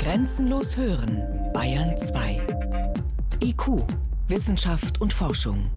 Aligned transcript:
Grenzenlos 0.00 0.78
hören, 0.78 1.22
Bayern 1.52 1.94
2. 1.94 2.40
IQ, 3.44 3.84
Wissenschaft 4.28 4.98
und 4.98 5.12
Forschung. 5.12 5.70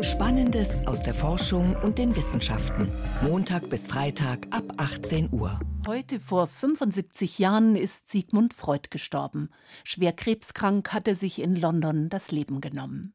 Spannendes 0.00 0.86
aus 0.86 1.02
der 1.02 1.12
Forschung 1.12 1.76
und 1.82 1.98
den 1.98 2.16
Wissenschaften. 2.16 2.90
Montag 3.20 3.68
bis 3.68 3.86
Freitag 3.86 4.46
ab 4.50 4.64
18 4.78 5.28
Uhr. 5.30 5.60
Heute 5.86 6.20
vor 6.20 6.46
75 6.46 7.38
Jahren 7.38 7.76
ist 7.76 8.10
Sigmund 8.10 8.54
Freud 8.54 8.88
gestorben. 8.88 9.50
Schwer 9.84 10.14
krebskrank 10.14 10.94
hat 10.94 11.06
er 11.06 11.14
sich 11.14 11.38
in 11.38 11.54
London 11.54 12.08
das 12.08 12.30
Leben 12.30 12.62
genommen. 12.62 13.12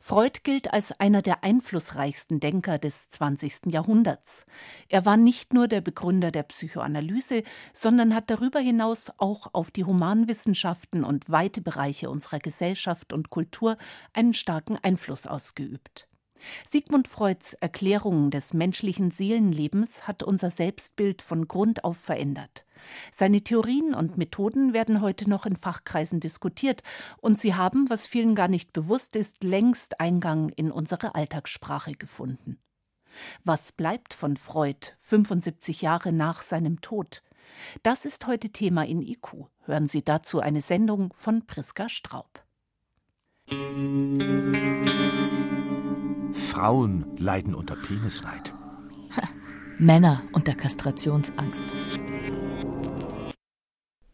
Freud 0.00 0.40
gilt 0.42 0.72
als 0.72 0.92
einer 1.00 1.22
der 1.22 1.44
einflussreichsten 1.44 2.40
Denker 2.40 2.78
des 2.78 3.08
20. 3.10 3.66
Jahrhunderts. 3.66 4.44
Er 4.88 5.04
war 5.04 5.16
nicht 5.16 5.52
nur 5.52 5.68
der 5.68 5.80
Begründer 5.80 6.30
der 6.30 6.42
Psychoanalyse, 6.44 7.42
sondern 7.72 8.14
hat 8.14 8.30
darüber 8.30 8.60
hinaus 8.60 9.10
auch 9.18 9.48
auf 9.52 9.70
die 9.70 9.84
Humanwissenschaften 9.84 11.04
und 11.04 11.30
weite 11.30 11.60
Bereiche 11.60 12.10
unserer 12.10 12.38
Gesellschaft 12.38 13.12
und 13.12 13.30
Kultur 13.30 13.76
einen 14.12 14.34
starken 14.34 14.78
Einfluss 14.82 15.26
ausgeübt. 15.26 16.08
Sigmund 16.68 17.08
Freuds 17.08 17.54
Erklärung 17.54 18.30
des 18.30 18.52
menschlichen 18.52 19.10
Seelenlebens 19.10 20.06
hat 20.06 20.22
unser 20.22 20.50
Selbstbild 20.50 21.22
von 21.22 21.46
Grund 21.46 21.84
auf 21.84 21.98
verändert. 21.98 22.64
Seine 23.12 23.42
Theorien 23.42 23.94
und 23.94 24.18
Methoden 24.18 24.72
werden 24.72 25.00
heute 25.00 25.28
noch 25.28 25.46
in 25.46 25.56
Fachkreisen 25.56 26.20
diskutiert, 26.20 26.82
und 27.20 27.38
sie 27.38 27.54
haben, 27.54 27.88
was 27.90 28.06
vielen 28.06 28.34
gar 28.34 28.48
nicht 28.48 28.72
bewusst 28.72 29.16
ist, 29.16 29.42
längst 29.44 30.00
Eingang 30.00 30.50
in 30.50 30.70
unsere 30.70 31.14
Alltagssprache 31.14 31.92
gefunden. 31.92 32.58
Was 33.44 33.72
bleibt 33.72 34.14
von 34.14 34.36
Freud 34.36 34.94
75 34.98 35.82
Jahre 35.82 36.12
nach 36.12 36.42
seinem 36.42 36.80
Tod? 36.80 37.22
Das 37.82 38.04
ist 38.04 38.26
heute 38.26 38.50
Thema 38.50 38.86
in 38.86 39.02
IQ. 39.02 39.46
Hören 39.64 39.86
Sie 39.86 40.02
dazu 40.02 40.40
eine 40.40 40.62
Sendung 40.62 41.12
von 41.14 41.46
Priska 41.46 41.88
Straub. 41.88 42.42
Frauen 46.32 47.16
leiden 47.18 47.54
unter 47.54 47.76
Penisneid. 47.76 48.52
Männer 49.78 50.22
unter 50.32 50.54
Kastrationsangst. 50.54 51.74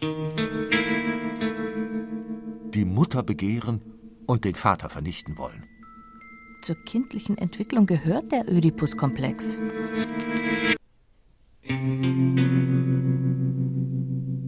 Die 0.00 0.06
Mutter 2.84 3.24
begehren 3.24 3.82
und 4.26 4.44
den 4.44 4.54
Vater 4.54 4.88
vernichten 4.88 5.36
wollen. 5.38 5.66
Zur 6.62 6.76
kindlichen 6.84 7.36
Entwicklung 7.36 7.86
gehört 7.86 8.30
der 8.30 8.48
Ödipus-Komplex. 8.48 9.58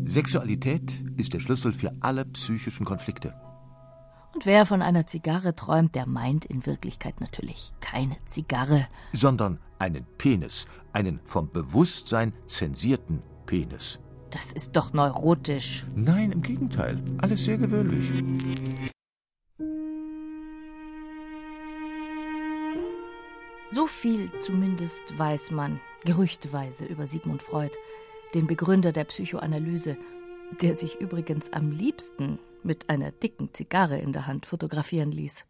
Sexualität 0.05 1.03
ist 1.17 1.34
der 1.34 1.41
Schlüssel 1.41 1.73
für 1.73 1.93
alle 2.01 2.25
psychischen 2.27 2.87
Konflikte. 2.87 3.34
Und 4.34 4.47
wer 4.47 4.67
von 4.67 4.83
einer 4.83 5.06
Zigarre 5.06 5.56
träumt, 5.56 5.97
der 5.97 6.06
meint 6.06 6.45
in 6.45 6.65
Wirklichkeit 6.67 7.21
natürlich 7.21 7.73
keine 7.81 8.17
Zigarre. 8.27 8.87
Sondern 9.12 9.59
einen 9.81 10.06
Penis, 10.19 10.69
einen 10.93 11.19
vom 11.25 11.51
Bewusstsein 11.51 12.33
zensierten 12.47 13.25
Penis. 13.47 13.98
Das 14.31 14.53
ist 14.53 14.77
doch 14.77 14.92
neurotisch. 14.92 15.84
Nein, 15.95 16.33
im 16.33 16.42
Gegenteil. 16.42 17.03
Alles 17.20 17.45
sehr 17.45 17.59
gewöhnlich. 17.59 18.09
So 23.72 23.87
viel 23.87 24.31
zumindest 24.41 25.03
weiß 25.17 25.50
man, 25.53 25.81
gerüchteweise, 26.05 26.84
über 26.87 27.06
Sigmund 27.06 27.42
Freud, 27.42 27.72
den 28.34 28.47
Begründer 28.47 28.92
der 28.92 29.05
Psychoanalyse, 29.05 29.97
der 30.61 30.75
sich 30.75 31.00
übrigens 31.00 31.53
am 31.53 31.70
liebsten 31.70 32.39
mit 32.62 32.91
einer 32.91 33.11
dicken 33.11 33.55
Zigarre 33.55 33.98
in 33.98 34.12
der 34.12 34.27
Hand 34.27 34.47
fotografieren 34.47 35.12
ließ. 35.12 35.47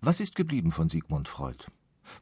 Was 0.00 0.20
ist 0.20 0.34
geblieben 0.36 0.70
von 0.70 0.88
Sigmund 0.88 1.28
Freud? 1.28 1.66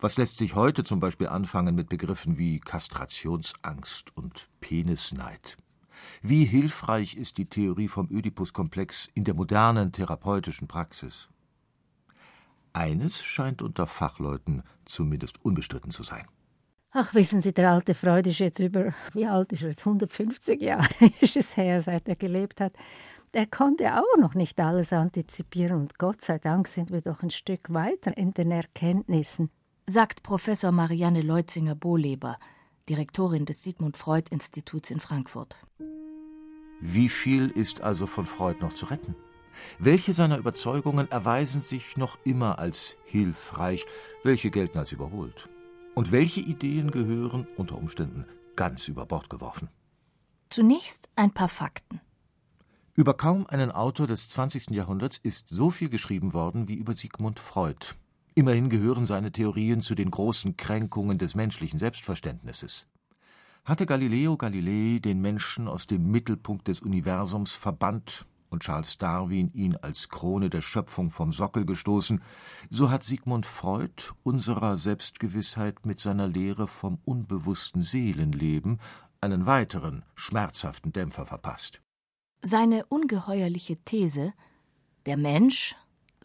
Was 0.00 0.16
lässt 0.16 0.38
sich 0.38 0.54
heute 0.54 0.84
zum 0.84 1.00
Beispiel 1.00 1.28
anfangen 1.28 1.74
mit 1.74 1.88
Begriffen 1.88 2.38
wie 2.38 2.58
Kastrationsangst 2.58 4.16
und 4.16 4.48
Penisneid? 4.60 5.58
Wie 6.22 6.44
hilfreich 6.44 7.16
ist 7.16 7.38
die 7.38 7.48
Theorie 7.48 7.88
vom 7.88 8.08
Ödipus-Komplex 8.10 9.08
in 9.14 9.24
der 9.24 9.34
modernen 9.34 9.92
therapeutischen 9.92 10.68
Praxis? 10.68 11.28
Eines 12.72 13.22
scheint 13.22 13.62
unter 13.62 13.86
Fachleuten 13.86 14.62
zumindest 14.84 15.42
unbestritten 15.44 15.90
zu 15.90 16.02
sein. 16.02 16.26
Ach, 16.90 17.14
wissen 17.14 17.40
Sie, 17.40 17.52
der 17.52 17.70
alte 17.70 17.94
Freud 17.94 18.28
ist 18.28 18.38
jetzt 18.38 18.58
über, 18.58 18.94
wie 19.12 19.26
alt 19.26 19.52
ist 19.52 19.62
er? 19.62 19.70
150 19.70 20.62
Jahre 20.62 20.88
ist 21.20 21.36
es 21.36 21.56
her, 21.56 21.80
seit 21.80 22.08
er 22.08 22.16
gelebt 22.16 22.60
hat. 22.60 22.72
Er 23.32 23.46
konnte 23.46 23.98
auch 23.98 24.16
noch 24.18 24.34
nicht 24.34 24.58
alles 24.60 24.94
antizipieren 24.94 25.80
und 25.80 25.98
Gott 25.98 26.22
sei 26.22 26.38
Dank 26.38 26.68
sind 26.68 26.90
wir 26.90 27.02
doch 27.02 27.22
ein 27.22 27.30
Stück 27.30 27.72
weiter 27.72 28.16
in 28.16 28.32
den 28.32 28.50
Erkenntnissen. 28.50 29.50
Sagt 29.86 30.22
Professor 30.22 30.72
Marianne 30.72 31.20
Leutzinger-Bohleber, 31.20 32.38
Direktorin 32.88 33.46
des 33.46 33.64
Sigmund 33.64 33.96
Freud 33.96 34.28
Instituts 34.30 34.92
in 34.92 35.00
Frankfurt. 35.00 35.56
Wie 36.80 37.08
viel 37.08 37.48
ist 37.48 37.80
also 37.80 38.06
von 38.06 38.26
Freud 38.26 38.60
noch 38.60 38.74
zu 38.74 38.86
retten? 38.86 39.16
Welche 39.78 40.12
seiner 40.12 40.38
Überzeugungen 40.38 41.10
erweisen 41.10 41.62
sich 41.62 41.96
noch 41.96 42.18
immer 42.24 42.58
als 42.58 42.96
hilfreich, 43.06 43.86
welche 44.22 44.50
gelten 44.50 44.78
als 44.78 44.92
überholt? 44.92 45.48
Und 45.94 46.12
welche 46.12 46.40
Ideen 46.40 46.90
gehören 46.90 47.48
unter 47.56 47.76
Umständen 47.76 48.26
ganz 48.54 48.86
über 48.86 49.06
Bord 49.06 49.30
geworfen? 49.30 49.68
Zunächst 50.50 51.08
ein 51.16 51.32
paar 51.32 51.48
Fakten. 51.48 52.00
Über 52.94 53.14
kaum 53.14 53.46
einen 53.48 53.72
Autor 53.72 54.06
des 54.06 54.28
20. 54.28 54.70
Jahrhunderts 54.70 55.18
ist 55.18 55.48
so 55.48 55.70
viel 55.70 55.88
geschrieben 55.88 56.34
worden 56.34 56.68
wie 56.68 56.74
über 56.74 56.94
Sigmund 56.94 57.40
Freud. 57.40 57.94
Immerhin 58.38 58.68
gehören 58.68 59.06
seine 59.06 59.32
Theorien 59.32 59.80
zu 59.80 59.94
den 59.94 60.10
großen 60.10 60.58
Kränkungen 60.58 61.16
des 61.16 61.34
menschlichen 61.34 61.78
Selbstverständnisses. 61.78 62.86
Hatte 63.64 63.86
Galileo 63.86 64.36
Galilei 64.36 64.98
den 64.98 65.22
Menschen 65.22 65.66
aus 65.68 65.86
dem 65.86 66.10
Mittelpunkt 66.10 66.68
des 66.68 66.82
Universums 66.82 67.54
verbannt 67.54 68.26
und 68.50 68.62
Charles 68.62 68.98
Darwin 68.98 69.50
ihn 69.54 69.74
als 69.76 70.10
Krone 70.10 70.50
der 70.50 70.60
Schöpfung 70.60 71.10
vom 71.10 71.32
Sockel 71.32 71.64
gestoßen, 71.64 72.22
so 72.68 72.90
hat 72.90 73.04
Sigmund 73.04 73.46
Freud 73.46 74.12
unserer 74.22 74.76
Selbstgewissheit 74.76 75.86
mit 75.86 75.98
seiner 75.98 76.28
Lehre 76.28 76.68
vom 76.68 76.98
unbewussten 77.06 77.80
Seelenleben 77.80 78.80
einen 79.22 79.46
weiteren 79.46 80.04
schmerzhaften 80.14 80.92
Dämpfer 80.92 81.24
verpasst. 81.24 81.80
Seine 82.42 82.84
ungeheuerliche 82.84 83.76
These, 83.76 84.34
der 85.06 85.16
Mensch, 85.16 85.74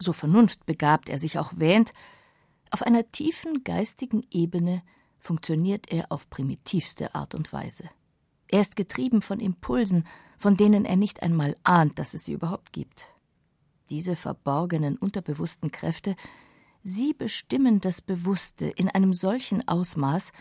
so 0.02 0.12
vernunftbegabt 0.12 1.08
er 1.08 1.18
sich 1.18 1.38
auch 1.38 1.52
wähnt, 1.56 1.92
auf 2.70 2.82
einer 2.82 3.10
tiefen 3.10 3.64
geistigen 3.64 4.26
Ebene 4.30 4.82
funktioniert 5.18 5.90
er 5.90 6.10
auf 6.10 6.28
primitivste 6.28 7.14
Art 7.14 7.34
und 7.34 7.52
Weise. 7.52 7.88
Er 8.48 8.60
ist 8.60 8.76
getrieben 8.76 9.22
von 9.22 9.40
Impulsen, 9.40 10.04
von 10.36 10.56
denen 10.56 10.84
er 10.84 10.96
nicht 10.96 11.22
einmal 11.22 11.56
ahnt, 11.62 11.98
dass 11.98 12.14
es 12.14 12.24
sie 12.24 12.32
überhaupt 12.32 12.72
gibt. 12.72 13.06
Diese 13.88 14.16
verborgenen, 14.16 14.96
unterbewussten 14.96 15.70
Kräfte, 15.70 16.16
sie 16.82 17.14
bestimmen 17.14 17.80
das 17.80 18.00
Bewusste 18.00 18.66
in 18.66 18.88
einem 18.88 19.12
solchen 19.12 19.66
Ausmaß, 19.68 20.32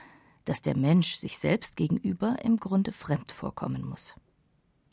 dass 0.46 0.62
der 0.62 0.76
Mensch 0.76 1.16
sich 1.16 1.38
selbst 1.38 1.76
gegenüber 1.76 2.38
im 2.44 2.58
Grunde 2.58 2.92
fremd 2.92 3.32
vorkommen 3.32 3.86
muss. 3.86 4.16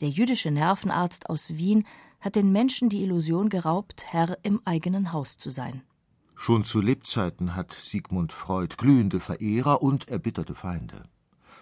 Der 0.01 0.09
jüdische 0.09 0.51
Nervenarzt 0.51 1.29
aus 1.29 1.49
Wien 1.55 1.85
hat 2.19 2.35
den 2.35 2.51
Menschen 2.51 2.89
die 2.89 3.03
Illusion 3.03 3.49
geraubt, 3.49 4.05
Herr 4.07 4.37
im 4.43 4.61
eigenen 4.65 5.13
Haus 5.13 5.37
zu 5.37 5.49
sein. 5.49 5.83
Schon 6.35 6.63
zu 6.63 6.79
Lebzeiten 6.79 7.55
hat 7.55 7.73
Sigmund 7.73 8.31
Freud 8.31 8.75
glühende 8.77 9.19
Verehrer 9.19 9.81
und 9.81 10.07
erbitterte 10.07 10.55
Feinde. 10.55 11.03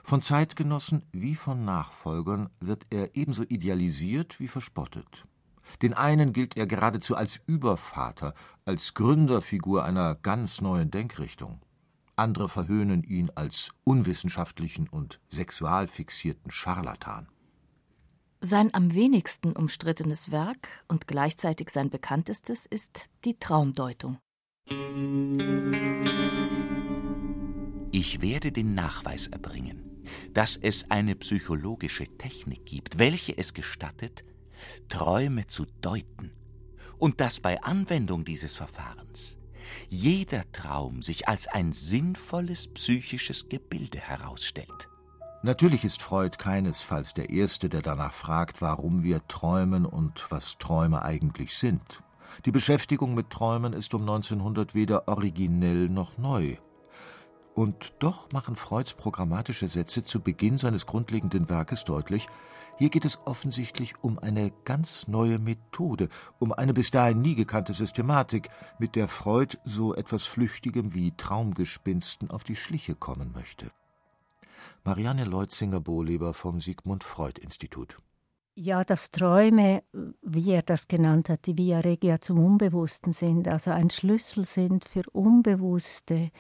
Von 0.03 0.22
Zeitgenossen 0.22 1.03
wie 1.12 1.35
von 1.35 1.66
Nachfolgern 1.66 2.50
wird 2.59 2.85
er 2.91 3.16
ebenso 3.16 3.44
idealisiert 3.44 4.40
wie 4.40 4.47
verspottet. 4.47 5.26
Den 5.82 5.93
einen 5.93 6.32
gilt 6.32 6.55
er 6.55 6.67
geradezu 6.67 7.16
als 7.16 7.41
Übervater, 7.46 8.34
als 8.66 8.93
Gründerfigur 8.93 9.84
einer 9.84 10.16
ganz 10.16 10.61
neuen 10.61 10.91
Denkrichtung. 10.91 11.59
Andere 12.16 12.49
verhöhnen 12.49 13.03
ihn 13.03 13.32
als 13.35 13.72
unwissenschaftlichen 13.84 14.87
und 14.87 15.20
sexualfixierten 15.29 16.52
Scharlatan. 16.52 17.28
Sein 18.49 18.73
am 18.73 18.94
wenigsten 18.94 19.52
umstrittenes 19.52 20.32
Werk 20.32 20.70
und 20.88 21.05
gleichzeitig 21.05 21.70
sein 21.70 21.90
bekanntestes 21.90 22.66
ist 22.66 23.09
die 23.26 23.38
Traumdeutung. 23.38 24.20
Ich 27.91 28.22
werde 28.22 28.53
den 28.53 28.73
Nachweis 28.73 29.28
erbringen, 29.28 30.02
dass 30.34 30.55
es 30.55 30.90
eine 30.90 31.16
psychologische 31.16 32.05
Technik 32.05 32.66
gibt, 32.66 32.99
welche 32.99 33.38
es 33.38 33.53
gestattet, 33.53 34.23
Träume 34.88 35.47
zu 35.47 35.66
deuten, 35.82 36.32
und 36.99 37.20
dass 37.20 37.41
bei 37.41 37.61
Anwendung 37.64 38.23
dieses 38.23 38.55
Verfahrens 38.55 39.38
jeder 39.90 40.49
Traum 40.53 41.02
sich 41.02 41.28
als 41.28 41.49
ein 41.49 41.73
sinnvolles 41.73 42.70
psychisches 42.70 43.49
Gebilde 43.49 43.99
herausstellt. 43.99 44.88
Natürlich 45.43 45.85
ist 45.85 46.01
Freud 46.01 46.37
keinesfalls 46.37 47.13
der 47.13 47.29
Erste, 47.29 47.69
der 47.69 47.81
danach 47.81 48.13
fragt, 48.13 48.61
warum 48.61 49.03
wir 49.03 49.25
träumen 49.28 49.85
und 49.85 50.25
was 50.29 50.57
Träume 50.57 51.03
eigentlich 51.03 51.57
sind. 51.57 52.01
Die 52.45 52.51
Beschäftigung 52.51 53.13
mit 53.13 53.29
Träumen 53.29 53.73
ist 53.73 53.93
um 53.93 54.01
1900 54.01 54.73
weder 54.73 55.07
originell 55.07 55.89
noch 55.89 56.17
neu. 56.17 56.57
Und 57.53 57.93
doch 57.99 58.31
machen 58.31 58.55
Freuds 58.55 58.93
programmatische 58.93 59.67
Sätze 59.67 60.03
zu 60.03 60.22
Beginn 60.22 60.57
seines 60.57 60.85
grundlegenden 60.85 61.49
Werkes 61.49 61.85
deutlich, 61.85 62.28
hier 62.79 62.89
geht 62.89 63.05
es 63.05 63.19
offensichtlich 63.25 63.95
um 64.03 64.19
eine 64.19 64.51
ganz 64.63 65.07
neue 65.07 65.39
Methode, 65.39 66.09
um 66.37 66.53
eine 66.53 66.75
bis 66.75 66.91
dahin 66.91 67.22
nie 67.22 67.34
gekannte 67.34 67.73
Systematik, 67.73 68.49
mit 68.78 68.95
der 68.95 69.07
Freud 69.07 69.57
so 69.66 69.95
etwas 69.95 70.28
Flüchtigem 70.28 70.93
wie 70.93 71.16
Traumgespinsten 71.17 72.29
auf 72.29 72.43
die 72.43 72.55
Schliche 72.55 72.93
kommen 72.93 73.31
möchte. 73.34 73.72
Marianne 74.84 75.25
Leutzinger-Bohleber 75.25 76.34
vom 76.34 76.59
Sigmund 76.59 77.03
Freud 77.03 77.40
Institut. 77.41 77.99
Ja, 78.55 78.84
dass 78.84 79.11
Träume, 79.11 79.84
wie 80.23 80.49
er 80.52 80.64
das 80.64 80.87
genannt 80.87 81.29
hat, 81.29 81.46
die 81.46 81.55
Via 81.58 81.79
Regia 81.79 82.19
zum 82.19 82.43
Unbewussten 82.43 83.14
sind, 83.14 83.47
also 83.47 83.69
ein 83.69 83.91
Schlüssel 83.91 84.46
sind 84.46 84.84
für 84.84 85.03
unbewusste 85.11 86.31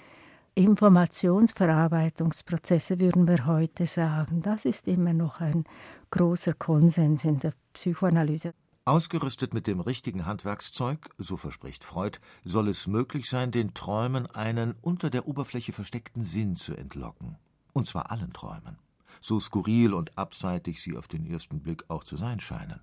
Informationsverarbeitungsprozesse, 0.55 2.99
würden 2.99 3.27
wir 3.27 3.45
heute 3.45 3.85
sagen. 3.85 4.41
Das 4.41 4.65
ist 4.65 4.87
immer 4.87 5.13
noch 5.13 5.41
ein 5.41 5.65
großer 6.09 6.55
Konsens 6.55 7.23
in 7.23 7.37
der 7.37 7.53
Psychoanalyse. 7.73 8.55
Ausgerüstet 8.83 9.53
mit 9.53 9.67
dem 9.67 9.79
richtigen 9.79 10.25
Handwerkszeug, 10.25 11.11
so 11.19 11.37
verspricht 11.37 11.83
Freud, 11.83 12.17
soll 12.43 12.69
es 12.69 12.87
möglich 12.87 13.29
sein, 13.29 13.51
den 13.51 13.75
Träumen 13.75 14.25
einen 14.25 14.73
unter 14.81 15.11
der 15.11 15.27
Oberfläche 15.27 15.73
versteckten 15.73 16.23
Sinn 16.23 16.55
zu 16.55 16.73
entlocken. 16.73 17.37
Und 17.77 17.85
zwar 17.85 18.09
allen 18.09 18.33
Träumen, 18.33 18.79
so 19.21 19.39
skurril 19.39 19.93
und 19.93 20.17
abseitig 20.17 20.81
sie 20.81 20.97
auf 20.97 21.07
den 21.07 21.27
ersten 21.27 21.59
Blick 21.59 21.83
auch 21.89 22.03
zu 22.03 22.17
sein 22.17 22.39
scheinen. 22.39 22.81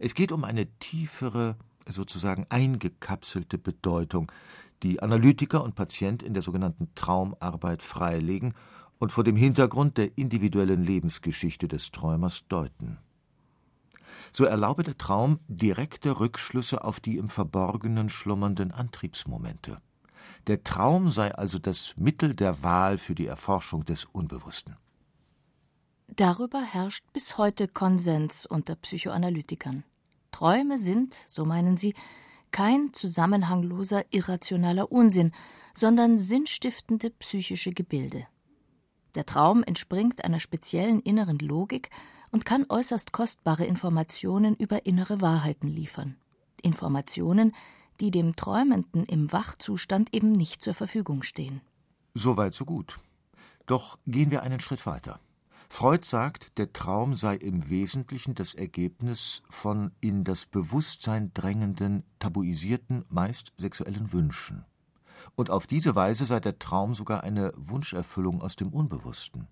Es 0.00 0.16
geht 0.16 0.32
um 0.32 0.42
eine 0.42 0.66
tiefere, 0.80 1.54
sozusagen 1.86 2.44
eingekapselte 2.48 3.58
Bedeutung, 3.58 4.32
die 4.82 5.00
Analytiker 5.00 5.62
und 5.62 5.76
Patient 5.76 6.24
in 6.24 6.34
der 6.34 6.42
sogenannten 6.42 6.92
Traumarbeit 6.96 7.80
freilegen 7.80 8.54
und 8.98 9.12
vor 9.12 9.22
dem 9.22 9.36
Hintergrund 9.36 9.98
der 9.98 10.18
individuellen 10.18 10.82
Lebensgeschichte 10.82 11.68
des 11.68 11.92
Träumers 11.92 12.48
deuten. 12.48 12.98
So 14.32 14.46
erlaube 14.46 14.82
der 14.82 14.98
Traum 14.98 15.38
direkte 15.46 16.18
Rückschlüsse 16.18 16.82
auf 16.82 16.98
die 16.98 17.18
im 17.18 17.28
Verborgenen 17.28 18.08
schlummernden 18.08 18.72
Antriebsmomente. 18.72 19.80
Der 20.46 20.64
Traum 20.64 21.10
sei 21.10 21.34
also 21.34 21.58
das 21.58 21.94
Mittel 21.96 22.34
der 22.34 22.62
Wahl 22.62 22.98
für 22.98 23.14
die 23.14 23.26
Erforschung 23.26 23.84
des 23.84 24.04
Unbewussten. 24.04 24.76
Darüber 26.08 26.62
herrscht 26.62 27.04
bis 27.12 27.38
heute 27.38 27.68
Konsens 27.68 28.46
unter 28.46 28.74
Psychoanalytikern. 28.76 29.84
Träume 30.32 30.78
sind, 30.78 31.14
so 31.26 31.44
meinen 31.44 31.76
sie, 31.76 31.94
kein 32.50 32.92
zusammenhangloser, 32.92 34.04
irrationaler 34.10 34.90
Unsinn, 34.90 35.32
sondern 35.74 36.18
sinnstiftende 36.18 37.10
psychische 37.10 37.72
Gebilde. 37.72 38.26
Der 39.14 39.26
Traum 39.26 39.62
entspringt 39.62 40.24
einer 40.24 40.40
speziellen 40.40 41.00
inneren 41.00 41.38
Logik 41.38 41.90
und 42.30 42.44
kann 42.44 42.66
äußerst 42.68 43.12
kostbare 43.12 43.64
Informationen 43.64 44.54
über 44.56 44.86
innere 44.86 45.20
Wahrheiten 45.20 45.68
liefern. 45.68 46.16
Informationen, 46.62 47.52
die 48.00 48.10
dem 48.10 48.36
Träumenden 48.36 49.04
im 49.04 49.32
Wachzustand 49.32 50.14
eben 50.14 50.32
nicht 50.32 50.62
zur 50.62 50.74
Verfügung 50.74 51.22
stehen. 51.22 51.60
Soweit 52.14 52.54
so 52.54 52.64
gut. 52.64 52.98
Doch 53.66 53.98
gehen 54.06 54.30
wir 54.30 54.42
einen 54.42 54.60
Schritt 54.60 54.86
weiter. 54.86 55.20
Freud 55.68 56.04
sagt, 56.04 56.56
der 56.58 56.72
Traum 56.72 57.14
sei 57.14 57.36
im 57.36 57.68
Wesentlichen 57.68 58.34
das 58.34 58.54
Ergebnis 58.54 59.42
von 59.50 59.92
in 60.00 60.24
das 60.24 60.46
Bewusstsein 60.46 61.32
drängenden, 61.34 62.04
tabuisierten, 62.18 63.04
meist 63.10 63.52
sexuellen 63.58 64.12
Wünschen. 64.12 64.64
Und 65.36 65.50
auf 65.50 65.66
diese 65.66 65.94
Weise 65.94 66.24
sei 66.24 66.40
der 66.40 66.58
Traum 66.58 66.94
sogar 66.94 67.22
eine 67.22 67.52
Wunscherfüllung 67.56 68.40
aus 68.40 68.56
dem 68.56 68.70
Unbewussten. 68.70 69.46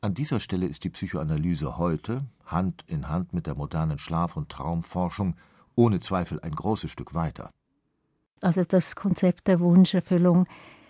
An 0.00 0.12
dieser 0.12 0.38
Stelle 0.38 0.66
ist 0.66 0.84
die 0.84 0.90
Psychoanalyse 0.90 1.78
heute, 1.78 2.26
Hand 2.44 2.84
in 2.86 3.08
Hand 3.08 3.32
mit 3.32 3.46
der 3.46 3.54
modernen 3.54 3.98
Schlaf- 3.98 4.36
und 4.36 4.50
Traumforschung, 4.50 5.36
ohne 5.76 6.00
Zweifel 6.00 6.40
ein 6.40 6.54
großes 6.54 6.90
Stück 6.90 7.14
weiter. 7.14 7.50
Also 8.40 8.62
das 8.64 8.94
Konzept 8.94 9.48
der 9.48 9.60
Wunscherfüllung 9.60 10.46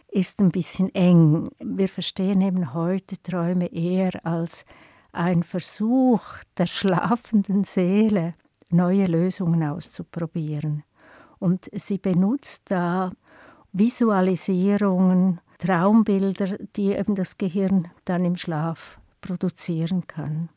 ist 0.09 0.41
ein 0.41 0.51
bisschen 0.51 0.95
eng. 0.95 1.51
Wir 1.59 1.89
verstehen 1.89 2.41
eben 2.41 2.75
heute 2.75 3.21
Träume 3.23 3.67
eher 3.67 4.25
als 4.25 4.65
ein 5.13 5.43
Versuch 5.43 6.23
der 6.59 6.67
schlafenden 6.67 7.65
Seele, 7.65 8.35
neue 8.69 9.07
Lösungen 9.07 9.63
auszuprobieren. 9.63 10.83
Und 11.39 11.69
sie 11.73 11.99
benutzt 11.99 12.71
da 12.71 13.11
Visualisierungen, 13.73 15.41
Traumbilder, 15.59 16.59
die 16.77 16.93
eben 16.93 17.15
das 17.15 17.39
Gehirn 17.39 17.89
dann 18.05 18.25
im 18.25 18.37
Schlaf 18.37 18.99
produzieren 19.21 20.07
kann. 20.07 20.49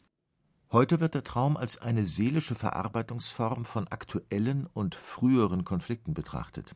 Heute 0.69 1.00
wird 1.00 1.14
der 1.14 1.24
Traum 1.24 1.56
als 1.56 1.81
eine 1.81 2.04
seelische 2.04 2.54
Verarbeitungsform 2.54 3.64
von 3.64 3.88
aktuellen 3.88 4.68
und 4.74 4.96
früheren 4.96 5.64
Konflikten 5.64 6.14
betrachtet. 6.14 6.75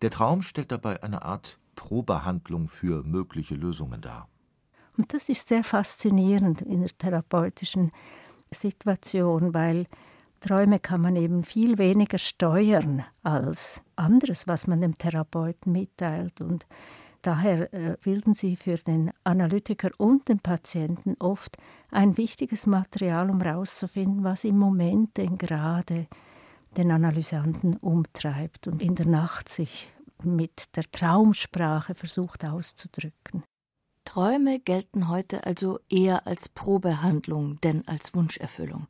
Der 0.00 0.10
Traum 0.10 0.42
stellt 0.42 0.70
dabei 0.70 1.02
eine 1.02 1.22
Art 1.22 1.58
Probehandlung 1.74 2.68
für 2.68 3.02
mögliche 3.02 3.56
Lösungen 3.56 4.00
dar. 4.00 4.28
Und 4.96 5.12
das 5.12 5.28
ist 5.28 5.48
sehr 5.48 5.64
faszinierend 5.64 6.62
in 6.62 6.82
der 6.82 6.96
therapeutischen 6.96 7.90
Situation, 8.52 9.52
weil 9.54 9.86
Träume 10.38 10.78
kann 10.78 11.00
man 11.00 11.16
eben 11.16 11.42
viel 11.42 11.78
weniger 11.78 12.18
steuern 12.18 13.04
als 13.24 13.82
anderes, 13.96 14.46
was 14.46 14.68
man 14.68 14.80
dem 14.80 14.96
Therapeuten 14.96 15.72
mitteilt. 15.72 16.40
Und 16.40 16.66
daher 17.22 17.72
äh, 17.72 17.96
bilden 18.02 18.34
sie 18.34 18.56
für 18.56 18.76
den 18.76 19.10
Analytiker 19.24 19.90
und 19.98 20.28
den 20.28 20.40
Patienten 20.40 21.16
oft 21.18 21.56
ein 21.90 22.16
wichtiges 22.16 22.66
Material, 22.66 23.30
um 23.30 23.40
herauszufinden, 23.40 24.24
was 24.24 24.44
im 24.44 24.58
Moment 24.58 25.16
denn 25.16 25.38
gerade 25.38 26.06
den 26.76 26.90
Analysanten 26.90 27.76
umtreibt 27.76 28.66
und 28.66 28.82
in 28.82 28.94
der 28.94 29.06
Nacht 29.06 29.48
sich 29.48 29.88
mit 30.22 30.76
der 30.76 30.90
Traumsprache 30.90 31.94
versucht 31.94 32.44
auszudrücken. 32.44 33.44
Träume 34.04 34.58
gelten 34.60 35.08
heute 35.08 35.46
also 35.46 35.78
eher 35.88 36.26
als 36.26 36.48
Probehandlung 36.48 37.60
denn 37.60 37.86
als 37.86 38.14
Wunscherfüllung. 38.14 38.86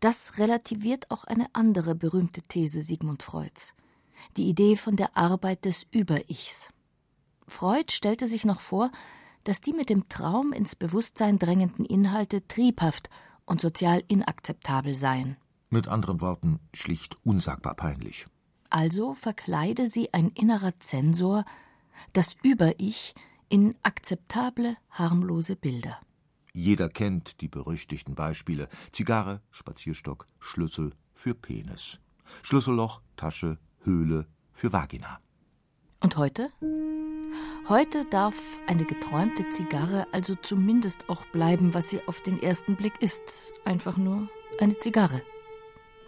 Das 0.00 0.38
relativiert 0.38 1.10
auch 1.10 1.24
eine 1.24 1.46
andere 1.52 1.94
berühmte 1.94 2.42
These 2.42 2.82
Sigmund 2.82 3.22
Freuds, 3.22 3.74
die 4.36 4.48
Idee 4.48 4.76
von 4.76 4.96
der 4.96 5.16
Arbeit 5.16 5.64
des 5.64 5.86
Über-Ichs. 5.90 6.70
Freud 7.48 7.92
stellte 7.92 8.26
sich 8.26 8.44
noch 8.44 8.60
vor, 8.60 8.90
dass 9.44 9.60
die 9.60 9.72
mit 9.72 9.88
dem 9.90 10.08
Traum 10.08 10.52
ins 10.52 10.74
Bewusstsein 10.74 11.38
drängenden 11.38 11.84
Inhalte 11.84 12.46
triebhaft 12.48 13.08
und 13.44 13.60
sozial 13.60 14.02
inakzeptabel 14.08 14.94
seien. 14.94 15.36
Mit 15.70 15.88
anderen 15.88 16.20
Worten, 16.20 16.60
schlicht 16.74 17.16
unsagbar 17.24 17.74
peinlich. 17.74 18.26
Also 18.70 19.14
verkleide 19.14 19.88
sie 19.88 20.12
ein 20.12 20.28
innerer 20.30 20.78
Zensor, 20.80 21.44
das 22.12 22.36
Über-Ich, 22.42 23.14
in 23.48 23.76
akzeptable, 23.82 24.76
harmlose 24.90 25.54
Bilder. 25.54 26.00
Jeder 26.52 26.88
kennt 26.88 27.40
die 27.40 27.48
berüchtigten 27.48 28.14
Beispiele: 28.14 28.68
Zigarre, 28.90 29.42
Spazierstock, 29.50 30.26
Schlüssel 30.40 30.92
für 31.14 31.34
Penis, 31.34 32.00
Schlüsselloch, 32.42 33.02
Tasche, 33.16 33.58
Höhle 33.82 34.26
für 34.52 34.72
Vagina. 34.72 35.20
Und 36.00 36.16
heute? 36.16 36.50
Heute 37.68 38.04
darf 38.04 38.60
eine 38.68 38.84
geträumte 38.84 39.50
Zigarre 39.50 40.06
also 40.12 40.36
zumindest 40.36 41.08
auch 41.10 41.26
bleiben, 41.26 41.74
was 41.74 41.90
sie 41.90 42.00
auf 42.06 42.20
den 42.20 42.40
ersten 42.40 42.76
Blick 42.76 42.92
ist, 43.02 43.50
einfach 43.64 43.96
nur 43.96 44.28
eine 44.60 44.78
Zigarre. 44.78 45.20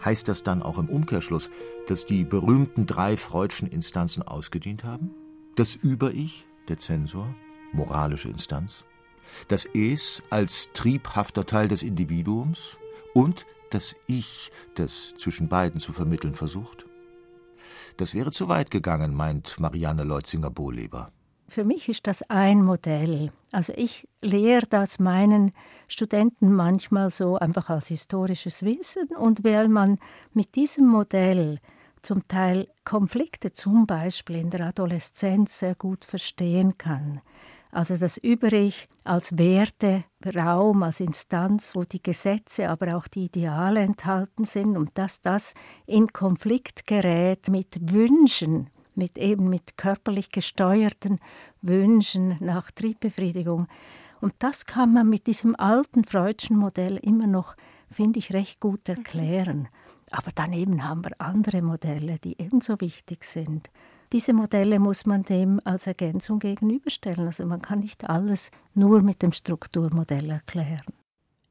Heißt 0.05 0.29
das 0.29 0.43
dann 0.43 0.63
auch 0.63 0.77
im 0.77 0.87
Umkehrschluss, 0.87 1.51
dass 1.87 2.05
die 2.05 2.23
berühmten 2.23 2.85
drei 2.85 3.17
Freudschen 3.17 3.67
Instanzen 3.67 4.23
ausgedient 4.23 4.85
haben? 4.85 5.13
Das 5.57 5.75
Über-Ich, 5.75 6.47
der 6.69 6.79
Zensor, 6.79 7.35
moralische 7.73 8.29
Instanz, 8.29 8.85
das 9.49 9.65
Es 9.65 10.23
als 10.29 10.71
triebhafter 10.71 11.45
Teil 11.45 11.67
des 11.67 11.83
Individuums 11.83 12.77
und 13.13 13.45
das 13.69 13.97
Ich, 14.07 14.53
das 14.75 15.13
zwischen 15.17 15.49
beiden 15.49 15.81
zu 15.81 15.91
vermitteln 15.91 16.35
versucht? 16.35 16.85
Das 17.97 18.13
wäre 18.13 18.31
zu 18.31 18.47
weit 18.47 18.71
gegangen, 18.71 19.13
meint 19.13 19.59
Marianne 19.59 20.05
Leutzinger-Bohleber. 20.05 21.11
Für 21.49 21.63
mich 21.63 21.89
ist 21.89 22.05
das 22.05 22.21
ein 22.29 22.63
Modell. 22.63 23.31
Also 23.51 23.73
ich 23.75 24.07
lehre 24.21 24.67
das 24.69 24.99
meinen 24.99 25.51
Studenten 25.87 26.53
manchmal 26.53 27.09
so 27.09 27.37
einfach 27.37 27.71
als 27.71 27.87
historisches 27.87 28.63
Wissen 28.63 29.07
und 29.17 29.43
weil 29.43 29.67
man 29.67 29.97
mit 30.31 30.55
diesem 30.55 30.85
Modell 30.87 31.59
zum 32.03 32.27
Teil 32.27 32.67
Konflikte 32.85 33.51
zum 33.51 33.87
Beispiel 33.87 34.35
in 34.35 34.51
der 34.51 34.67
Adoleszenz 34.67 35.57
sehr 35.57 35.73
gut 35.73 36.05
verstehen 36.05 36.77
kann, 36.77 37.21
Also 37.71 37.97
das 37.97 38.17
Über-Ich 38.17 38.87
als 39.03 39.37
Werteraum, 39.37 40.83
als 40.83 40.99
Instanz, 40.99 41.75
wo 41.75 41.83
die 41.83 42.01
Gesetze, 42.01 42.69
aber 42.69 42.95
auch 42.95 43.07
die 43.07 43.25
Ideale 43.25 43.81
enthalten 43.81 44.43
sind 44.43 44.77
und 44.77 44.97
dass 44.99 45.21
das 45.21 45.55
in 45.87 46.07
Konflikt 46.13 46.85
gerät 46.85 47.47
mit 47.49 47.91
Wünschen, 47.91 48.69
mit 48.99 49.17
eben 49.17 49.49
mit 49.49 49.77
körperlich 49.77 50.31
gesteuerten 50.31 51.19
Wünschen 51.63 52.37
nach 52.39 52.69
Triebbefriedigung. 52.69 53.67
Und 54.21 54.33
das 54.37 54.67
kann 54.67 54.93
man 54.93 55.09
mit 55.09 55.25
diesem 55.25 55.55
alten 55.55 56.03
freudschen 56.03 56.57
Modell 56.57 56.97
immer 56.97 57.25
noch, 57.25 57.55
finde 57.89 58.19
ich, 58.19 58.33
recht 58.33 58.59
gut 58.59 58.87
mhm. 58.87 58.95
erklären. 58.95 59.67
Aber 60.11 60.29
daneben 60.35 60.87
haben 60.87 61.03
wir 61.03 61.19
andere 61.19 61.63
Modelle, 61.63 62.19
die 62.19 62.39
ebenso 62.39 62.79
wichtig 62.81 63.23
sind. 63.23 63.71
Diese 64.11 64.33
Modelle 64.33 64.79
muss 64.79 65.05
man 65.05 65.23
dem 65.23 65.61
als 65.63 65.85
Ergänzung 65.85 66.39
gegenüberstellen. 66.39 67.27
Also 67.27 67.45
man 67.45 67.61
kann 67.61 67.79
nicht 67.79 68.09
alles 68.09 68.49
nur 68.73 69.01
mit 69.01 69.21
dem 69.21 69.31
Strukturmodell 69.31 70.31
erklären. 70.31 70.93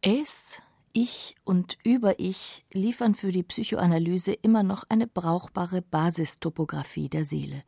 Es, 0.02 0.61
Ich 0.92 1.37
und 1.45 1.78
Über-Ich 1.85 2.64
liefern 2.73 3.14
für 3.14 3.33
die 3.33 3.42
Psychoanalyse 3.42 4.33
immer 4.33 4.62
noch 4.62 4.85
eine 4.88 5.07
brauchbare 5.07 5.83
Basistopographie 5.83 7.09
der 7.09 7.25
Seele. 7.25 7.62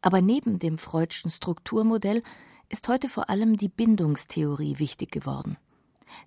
Aber 0.00 0.20
neben 0.22 0.58
dem 0.58 0.78
Freudschen 0.78 1.30
Strukturmodell 1.30 2.22
ist 2.68 2.88
heute 2.88 3.08
vor 3.08 3.30
allem 3.30 3.56
die 3.56 3.68
Bindungstheorie 3.68 4.78
wichtig 4.78 5.10
geworden. 5.10 5.56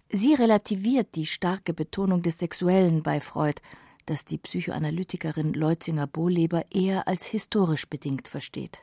Sie 0.10 0.34
relativiert 0.34 1.16
die 1.16 1.26
starke 1.26 1.74
Betonung 1.74 2.22
des 2.22 2.38
Sexuellen 2.40 3.04
bei 3.04 3.20
Freud 3.20 3.62
das 4.06 4.26
die 4.26 4.38
Psychoanalytikerin 4.38 5.54
Leutzinger-Bohleber 5.54 6.66
eher 6.72 7.08
als 7.08 7.26
historisch 7.26 7.88
bedingt 7.88 8.28
versteht. 8.28 8.82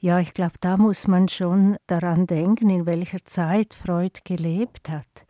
Ja, 0.00 0.20
ich 0.20 0.32
glaube, 0.32 0.54
da 0.60 0.76
muss 0.76 1.08
man 1.08 1.28
schon 1.28 1.76
daran 1.86 2.26
denken, 2.26 2.70
in 2.70 2.86
welcher 2.86 3.24
Zeit 3.24 3.74
Freud 3.74 4.20
gelebt 4.24 4.90
hat. 4.90 5.26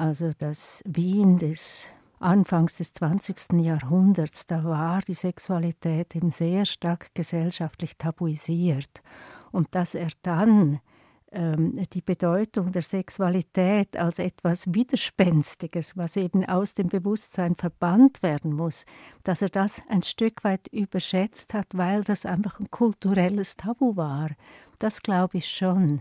Also 0.00 0.30
das 0.32 0.82
Wien 0.86 1.36
des 1.36 1.86
Anfangs 2.20 2.78
des 2.78 2.94
20. 2.94 3.60
Jahrhunderts, 3.60 4.46
da 4.46 4.64
war 4.64 5.02
die 5.02 5.12
Sexualität 5.12 6.16
eben 6.16 6.30
sehr 6.30 6.64
stark 6.64 7.14
gesellschaftlich 7.14 7.98
tabuisiert. 7.98 9.02
Und 9.52 9.74
dass 9.74 9.94
er 9.94 10.08
dann 10.22 10.80
ähm, 11.32 11.74
die 11.92 12.00
Bedeutung 12.00 12.72
der 12.72 12.80
Sexualität 12.80 13.94
als 13.98 14.18
etwas 14.18 14.72
Widerspenstiges, 14.72 15.98
was 15.98 16.16
eben 16.16 16.46
aus 16.46 16.72
dem 16.72 16.88
Bewusstsein 16.88 17.54
verbannt 17.54 18.22
werden 18.22 18.54
muss, 18.54 18.86
dass 19.22 19.42
er 19.42 19.50
das 19.50 19.82
ein 19.90 20.02
Stück 20.02 20.44
weit 20.44 20.66
überschätzt 20.68 21.52
hat, 21.52 21.66
weil 21.74 22.04
das 22.04 22.24
einfach 22.24 22.58
ein 22.58 22.70
kulturelles 22.70 23.58
Tabu 23.58 23.96
war. 23.96 24.30
Das 24.78 25.02
glaube 25.02 25.36
ich 25.36 25.46
schon. 25.46 26.00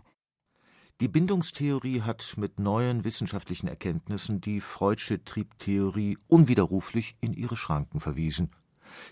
Die 1.02 1.08
Bindungstheorie 1.08 2.02
hat 2.02 2.34
mit 2.36 2.60
neuen 2.60 3.04
wissenschaftlichen 3.04 3.68
Erkenntnissen 3.68 4.42
die 4.42 4.60
Freudsche 4.60 5.24
Triebtheorie 5.24 6.18
unwiderruflich 6.28 7.16
in 7.22 7.34
ihre 7.34 7.56
Schranken 7.56 8.00
verwiesen 8.00 8.50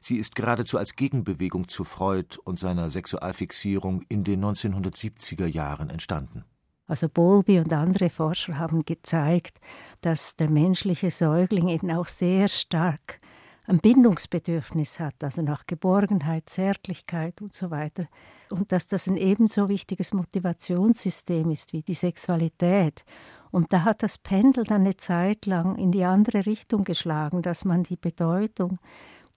Sie 0.01 0.17
ist 0.17 0.35
geradezu 0.35 0.77
als 0.77 0.95
Gegenbewegung 0.95 1.67
zu 1.67 1.83
Freud 1.83 2.37
und 2.43 2.59
seiner 2.59 2.89
Sexualfixierung 2.89 4.03
in 4.09 4.23
den 4.23 4.43
1970er 4.43 5.45
Jahren 5.45 5.89
entstanden. 5.89 6.45
Also 6.87 7.09
Bowlby 7.09 7.59
und 7.59 7.73
andere 7.73 8.09
Forscher 8.09 8.57
haben 8.57 8.85
gezeigt, 8.85 9.59
dass 10.01 10.35
der 10.35 10.49
menschliche 10.49 11.11
Säugling 11.11 11.67
eben 11.67 11.91
auch 11.91 12.07
sehr 12.07 12.47
stark 12.47 13.19
ein 13.67 13.79
Bindungsbedürfnis 13.79 14.99
hat, 14.99 15.21
also 15.23 15.41
nach 15.41 15.67
Geborgenheit, 15.67 16.49
Zärtlichkeit 16.49 17.41
und 17.41 17.53
so 17.53 17.69
weiter. 17.69 18.07
Und 18.49 18.71
dass 18.71 18.87
das 18.87 19.07
ein 19.07 19.17
ebenso 19.17 19.67
wichtiges 19.67 20.13
Motivationssystem 20.13 21.51
ist 21.51 21.73
wie 21.73 21.83
die 21.83 21.93
Sexualität. 21.93 23.03
Und 23.51 23.73
da 23.73 23.83
hat 23.83 24.03
das 24.03 24.17
Pendel 24.17 24.63
dann 24.63 24.81
eine 24.81 24.95
Zeit 24.95 25.45
lang 25.45 25.75
in 25.75 25.91
die 25.91 26.05
andere 26.05 26.45
Richtung 26.45 26.85
geschlagen, 26.85 27.41
dass 27.41 27.65
man 27.65 27.83
die 27.83 27.97
Bedeutung 27.97 28.79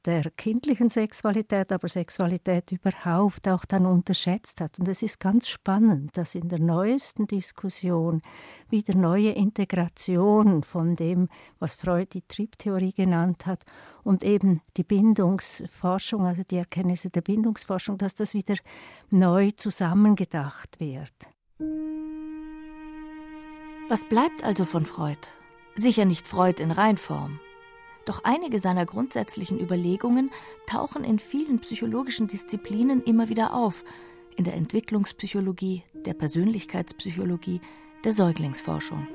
der 0.07 0.30
kindlichen 0.30 0.88
Sexualität, 0.88 1.73
aber 1.73 1.88
Sexualität 1.88 2.73
überhaupt 2.73 3.47
auch 3.49 3.64
dann 3.64 3.87
unterschätzt 3.87 4.61
hat. 4.61 4.78
Und 4.78 4.88
es 4.88 5.02
ist 5.02 5.21
ganz 5.21 5.49
spannend, 5.49 6.16
dass 6.16 6.35
in 6.35 6.49
der 6.49 6.59
neuesten 6.59 7.26
Diskussion 7.26 8.23
wieder 8.69 8.95
neue 8.95 9.33
Integration 9.33 10.62
von 10.62 10.95
dem, 10.95 11.28
was 11.59 11.75
Freud 11.75 12.09
die 12.12 12.23
Triebtheorie 12.23 12.92
genannt 12.92 13.47
hat, 13.47 13.64
und 14.02 14.23
eben 14.23 14.62
die 14.78 14.85
Bindungsforschung, 14.85 16.26
also 16.26 16.42
die 16.42 16.57
Erkenntnisse 16.57 17.11
der 17.11 17.21
Bindungsforschung, 17.21 17.99
dass 17.99 18.14
das 18.14 18.33
wieder 18.33 18.57
neu 19.11 19.50
zusammengedacht 19.50 20.80
wird. 20.80 21.12
Was 23.90 24.09
bleibt 24.09 24.45
also 24.45 24.64
von 24.64 24.87
Freud? 24.87 25.19
Sicher 25.75 26.04
nicht 26.04 26.26
Freud 26.26 26.62
in 26.62 26.71
Reinform. 26.71 27.40
Doch 28.07 28.25
einige 28.25 28.59
seiner 28.59 28.87
grundsätzlichen 28.87 29.61
Überlegungen 29.61 30.30
tauchen 30.66 31.04
in 31.04 31.19
vielen 31.19 31.61
psychologischen 31.61 32.28
Disziplinen 32.28 33.02
immer 33.02 33.28
wieder 33.28 33.54
auf, 33.54 33.85
in 34.37 34.45
der 34.45 34.54
Entwicklungspsychologie, 34.54 35.83
der 36.07 36.14
Persönlichkeitspsychologie, 36.14 37.61
der 38.04 38.12
Säuglingsforschung. 38.14 39.07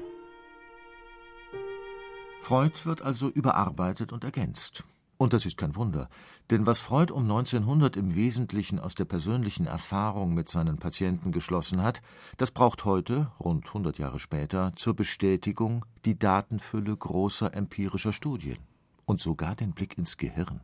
Freud 2.41 2.85
wird 2.85 3.01
also 3.01 3.29
überarbeitet 3.29 4.13
und 4.13 4.23
ergänzt. 4.23 4.83
Und 5.17 5.33
das 5.33 5.45
ist 5.45 5.57
kein 5.57 5.75
Wunder, 5.75 6.09
denn 6.51 6.65
was 6.67 6.81
Freud 6.81 7.11
um 7.11 7.23
1900 7.23 7.95
im 7.95 8.15
Wesentlichen 8.15 8.79
aus 8.79 8.95
der 8.95 9.05
persönlichen 9.05 9.65
Erfahrung 9.65 10.33
mit 10.33 10.49
seinen 10.49 10.77
Patienten 10.77 11.31
geschlossen 11.31 11.81
hat, 11.81 12.01
das 12.37 12.51
braucht 12.51 12.83
heute, 12.83 13.31
rund 13.39 13.65
100 13.65 13.97
Jahre 13.97 14.19
später, 14.19 14.73
zur 14.75 14.93
Bestätigung 14.93 15.85
die 16.03 16.19
Datenfülle 16.19 16.95
großer 16.95 17.55
empirischer 17.55 18.11
Studien 18.11 18.57
und 19.05 19.21
sogar 19.21 19.55
den 19.55 19.73
Blick 19.73 19.97
ins 19.97 20.17
Gehirn. 20.17 20.61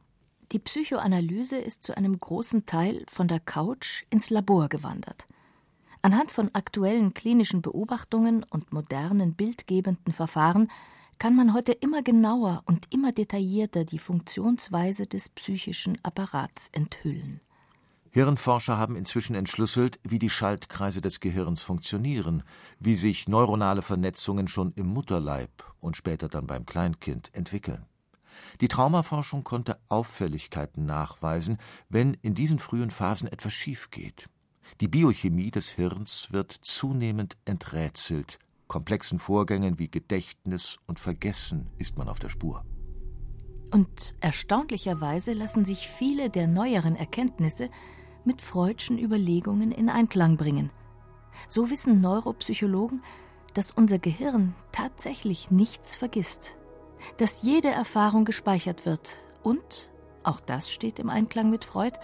Die 0.51 0.60
Psychoanalyse 0.60 1.57
ist 1.57 1.83
zu 1.83 1.95
einem 1.95 2.19
großen 2.19 2.65
Teil 2.65 3.05
von 3.07 3.27
der 3.27 3.39
Couch 3.39 4.03
ins 4.10 4.29
Labor 4.29 4.67
gewandert. 4.67 5.27
Anhand 6.01 6.31
von 6.31 6.50
aktuellen 6.53 7.13
klinischen 7.13 7.62
Beobachtungen 7.62 8.43
und 8.50 8.74
modernen 8.74 9.36
bildgebenden 9.36 10.13
Verfahren 10.13 10.67
kann 11.19 11.36
man 11.36 11.53
heute 11.53 11.71
immer 11.71 12.01
genauer 12.01 12.63
und 12.65 12.91
immer 12.91 13.12
detaillierter 13.12 13.86
die 13.86 14.00
Funktionsweise 14.00 15.05
des 15.05 15.29
psychischen 15.29 15.98
Apparats 16.03 16.69
enthüllen. 16.74 17.41
Hirnforscher 18.10 18.77
haben 18.77 18.98
inzwischen 18.98 19.36
entschlüsselt, 19.36 20.00
wie 20.03 20.19
die 20.19 20.29
Schaltkreise 20.29 21.00
des 21.00 21.21
Gehirns 21.21 21.63
funktionieren, 21.63 22.43
wie 22.79 22.95
sich 22.95 23.29
neuronale 23.29 23.83
Vernetzungen 23.83 24.50
schon 24.50 24.74
im 24.75 24.88
Mutterleib 24.88 25.51
und 25.79 25.95
später 25.95 26.27
dann 26.27 26.45
beim 26.45 26.65
Kleinkind 26.65 27.29
entwickeln. 27.33 27.86
Die 28.62 28.67
Traumaforschung 28.67 29.43
konnte 29.43 29.79
Auffälligkeiten 29.89 30.86
nachweisen, 30.86 31.57
wenn 31.89 32.15
in 32.21 32.36
diesen 32.36 32.60
frühen 32.60 32.91
Phasen 32.91 33.27
etwas 33.27 33.53
schief 33.53 33.89
geht. 33.89 34.29
Die 34.79 34.88
Biochemie 34.88 35.51
des 35.51 35.69
Hirns 35.69 36.31
wird 36.31 36.51
zunehmend 36.51 37.38
enträtselt. 37.45 38.39
Komplexen 38.67 39.19
Vorgängen 39.19 39.79
wie 39.79 39.89
Gedächtnis 39.89 40.77
und 40.88 41.00
Vergessen 41.00 41.69
ist 41.77 41.98
man 41.98 42.07
auf 42.07 42.19
der 42.19 42.29
Spur. 42.29 42.63
Und 43.71 44.15
erstaunlicherweise 44.19 45.33
lassen 45.33 45.65
sich 45.65 45.88
viele 45.88 46.29
der 46.29 46.48
neueren 46.48 46.95
Erkenntnisse 46.95 47.69
mit 48.25 48.41
Freudschen 48.41 48.98
Überlegungen 48.98 49.71
in 49.71 49.89
Einklang 49.89 50.38
bringen. 50.38 50.71
So 51.48 51.69
wissen 51.69 52.01
Neuropsychologen, 52.01 53.01
dass 53.53 53.71
unser 53.71 54.00
Gehirn 54.00 54.55
tatsächlich 54.71 55.51
nichts 55.51 55.95
vergisst, 55.95 56.55
dass 57.22 57.44
jede 57.44 57.68
Erfahrung 57.68 58.25
gespeichert 58.25 58.88
wird 58.88 59.20
und, 59.44 59.92
auch 60.24 60.40
das 60.40 60.72
steht 60.72 60.98
im 60.98 61.12
Einklang 61.12 61.51
mit 61.51 61.63
Freud, 61.63 61.96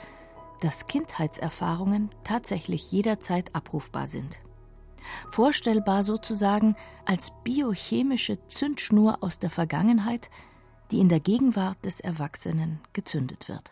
dass 0.62 0.86
Kindheitserfahrungen 0.86 2.12
tatsächlich 2.24 2.92
jederzeit 2.92 3.56
abrufbar 3.56 4.08
sind. 4.10 4.40
Vorstellbar 5.32 6.04
sozusagen 6.04 6.76
als 7.06 7.32
biochemische 7.44 8.38
Zündschnur 8.48 9.18
aus 9.22 9.40
der 9.40 9.50
Vergangenheit, 9.50 10.30
die 10.92 11.00
in 11.00 11.10
der 11.10 11.20
Gegenwart 11.20 11.84
des 11.84 12.00
Erwachsenen 12.00 12.80
gezündet 12.94 13.50
wird. 13.50 13.72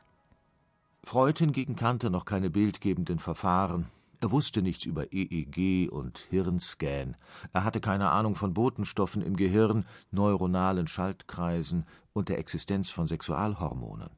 Freud 1.03 1.37
hingegen 1.37 1.75
kannte 1.75 2.09
noch 2.09 2.25
keine 2.25 2.49
bildgebenden 2.49 3.19
Verfahren, 3.19 3.85
er 4.25 4.31
wusste 4.31 4.63
nichts 4.63 4.85
über 4.85 5.13
EEG 5.13 5.87
und 5.91 6.17
Hirnscan. 6.31 7.15
Er 7.53 7.63
hatte 7.63 7.79
keine 7.79 8.09
Ahnung 8.09 8.33
von 8.33 8.55
Botenstoffen 8.55 9.21
im 9.21 9.35
Gehirn, 9.35 9.85
neuronalen 10.09 10.87
Schaltkreisen 10.87 11.85
und 12.11 12.29
der 12.29 12.39
Existenz 12.39 12.89
von 12.89 13.05
Sexualhormonen. 13.05 14.09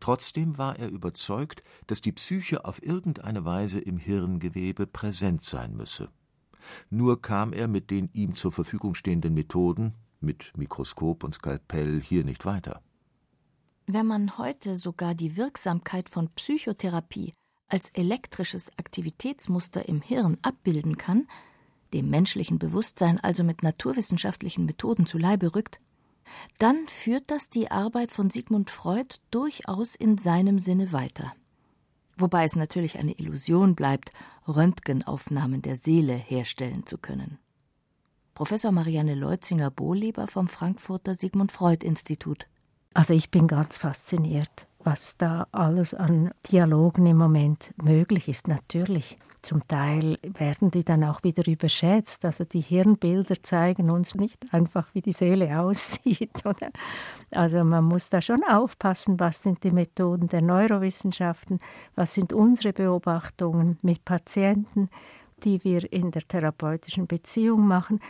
Trotzdem 0.00 0.56
war 0.56 0.78
er 0.78 0.88
überzeugt, 0.88 1.62
dass 1.86 2.00
die 2.00 2.12
Psyche 2.12 2.64
auf 2.64 2.82
irgendeine 2.82 3.44
Weise 3.44 3.80
im 3.80 3.98
Hirngewebe 3.98 4.86
präsent 4.86 5.44
sein 5.44 5.76
müsse. 5.76 6.08
Nur 6.88 7.20
kam 7.20 7.52
er 7.52 7.68
mit 7.68 7.90
den 7.90 8.08
ihm 8.14 8.36
zur 8.36 8.50
Verfügung 8.50 8.94
stehenden 8.94 9.34
Methoden, 9.34 9.92
mit 10.20 10.56
Mikroskop 10.56 11.22
und 11.22 11.34
Skalpell, 11.34 12.00
hier 12.00 12.24
nicht 12.24 12.46
weiter. 12.46 12.80
Wenn 13.86 14.06
man 14.06 14.38
heute 14.38 14.78
sogar 14.78 15.14
die 15.14 15.36
Wirksamkeit 15.36 16.08
von 16.08 16.30
Psychotherapie 16.30 17.34
als 17.68 17.90
elektrisches 17.90 18.70
Aktivitätsmuster 18.78 19.88
im 19.88 20.02
Hirn 20.02 20.36
abbilden 20.42 20.98
kann, 20.98 21.26
dem 21.92 22.10
menschlichen 22.10 22.58
Bewusstsein 22.58 23.20
also 23.20 23.44
mit 23.44 23.62
naturwissenschaftlichen 23.62 24.64
Methoden 24.64 25.06
zu 25.06 25.18
Leibe 25.18 25.54
rückt, 25.54 25.80
dann 26.58 26.86
führt 26.88 27.30
das 27.30 27.50
die 27.50 27.70
Arbeit 27.70 28.10
von 28.10 28.30
Sigmund 28.30 28.70
Freud 28.70 29.16
durchaus 29.30 29.94
in 29.94 30.18
seinem 30.18 30.58
Sinne 30.58 30.92
weiter. 30.92 31.32
Wobei 32.16 32.44
es 32.44 32.56
natürlich 32.56 32.98
eine 32.98 33.12
Illusion 33.18 33.74
bleibt, 33.74 34.12
Röntgenaufnahmen 34.46 35.62
der 35.62 35.76
Seele 35.76 36.14
herstellen 36.14 36.86
zu 36.86 36.98
können. 36.98 37.38
Professor 38.34 38.72
Marianne 38.72 39.14
Leutzinger-Bohleber 39.14 40.26
vom 40.26 40.48
Frankfurter 40.48 41.14
Sigmund 41.14 41.52
Freud 41.52 41.86
Institut. 41.86 42.46
Also 42.92 43.14
ich 43.14 43.30
bin 43.30 43.46
ganz 43.48 43.78
fasziniert, 43.78 44.66
was 44.84 45.16
da 45.16 45.46
alles 45.52 45.94
an 45.94 46.30
Dialogen 46.50 47.06
im 47.06 47.16
Moment 47.16 47.72
möglich 47.82 48.28
ist. 48.28 48.48
Natürlich 48.48 49.18
zum 49.44 49.66
Teil 49.68 50.18
werden 50.22 50.70
die 50.70 50.84
dann 50.84 51.04
auch 51.04 51.22
wieder 51.22 51.46
überschätzt. 51.46 52.24
Also 52.24 52.44
die 52.44 52.62
Hirnbilder 52.62 53.42
zeigen 53.42 53.90
uns 53.90 54.14
nicht 54.14 54.42
einfach, 54.52 54.94
wie 54.94 55.02
die 55.02 55.12
Seele 55.12 55.60
aussieht. 55.60 56.44
Oder? 56.46 56.70
Also 57.30 57.62
man 57.62 57.84
muss 57.84 58.08
da 58.08 58.22
schon 58.22 58.42
aufpassen, 58.44 59.20
was 59.20 59.42
sind 59.42 59.62
die 59.62 59.70
Methoden 59.70 60.28
der 60.28 60.40
Neurowissenschaften, 60.40 61.58
was 61.94 62.14
sind 62.14 62.32
unsere 62.32 62.72
Beobachtungen 62.72 63.78
mit 63.82 64.04
Patienten, 64.04 64.88
die 65.44 65.62
wir 65.62 65.92
in 65.92 66.10
der 66.10 66.26
therapeutischen 66.26 67.06
Beziehung 67.06 67.66
machen. 67.66 68.00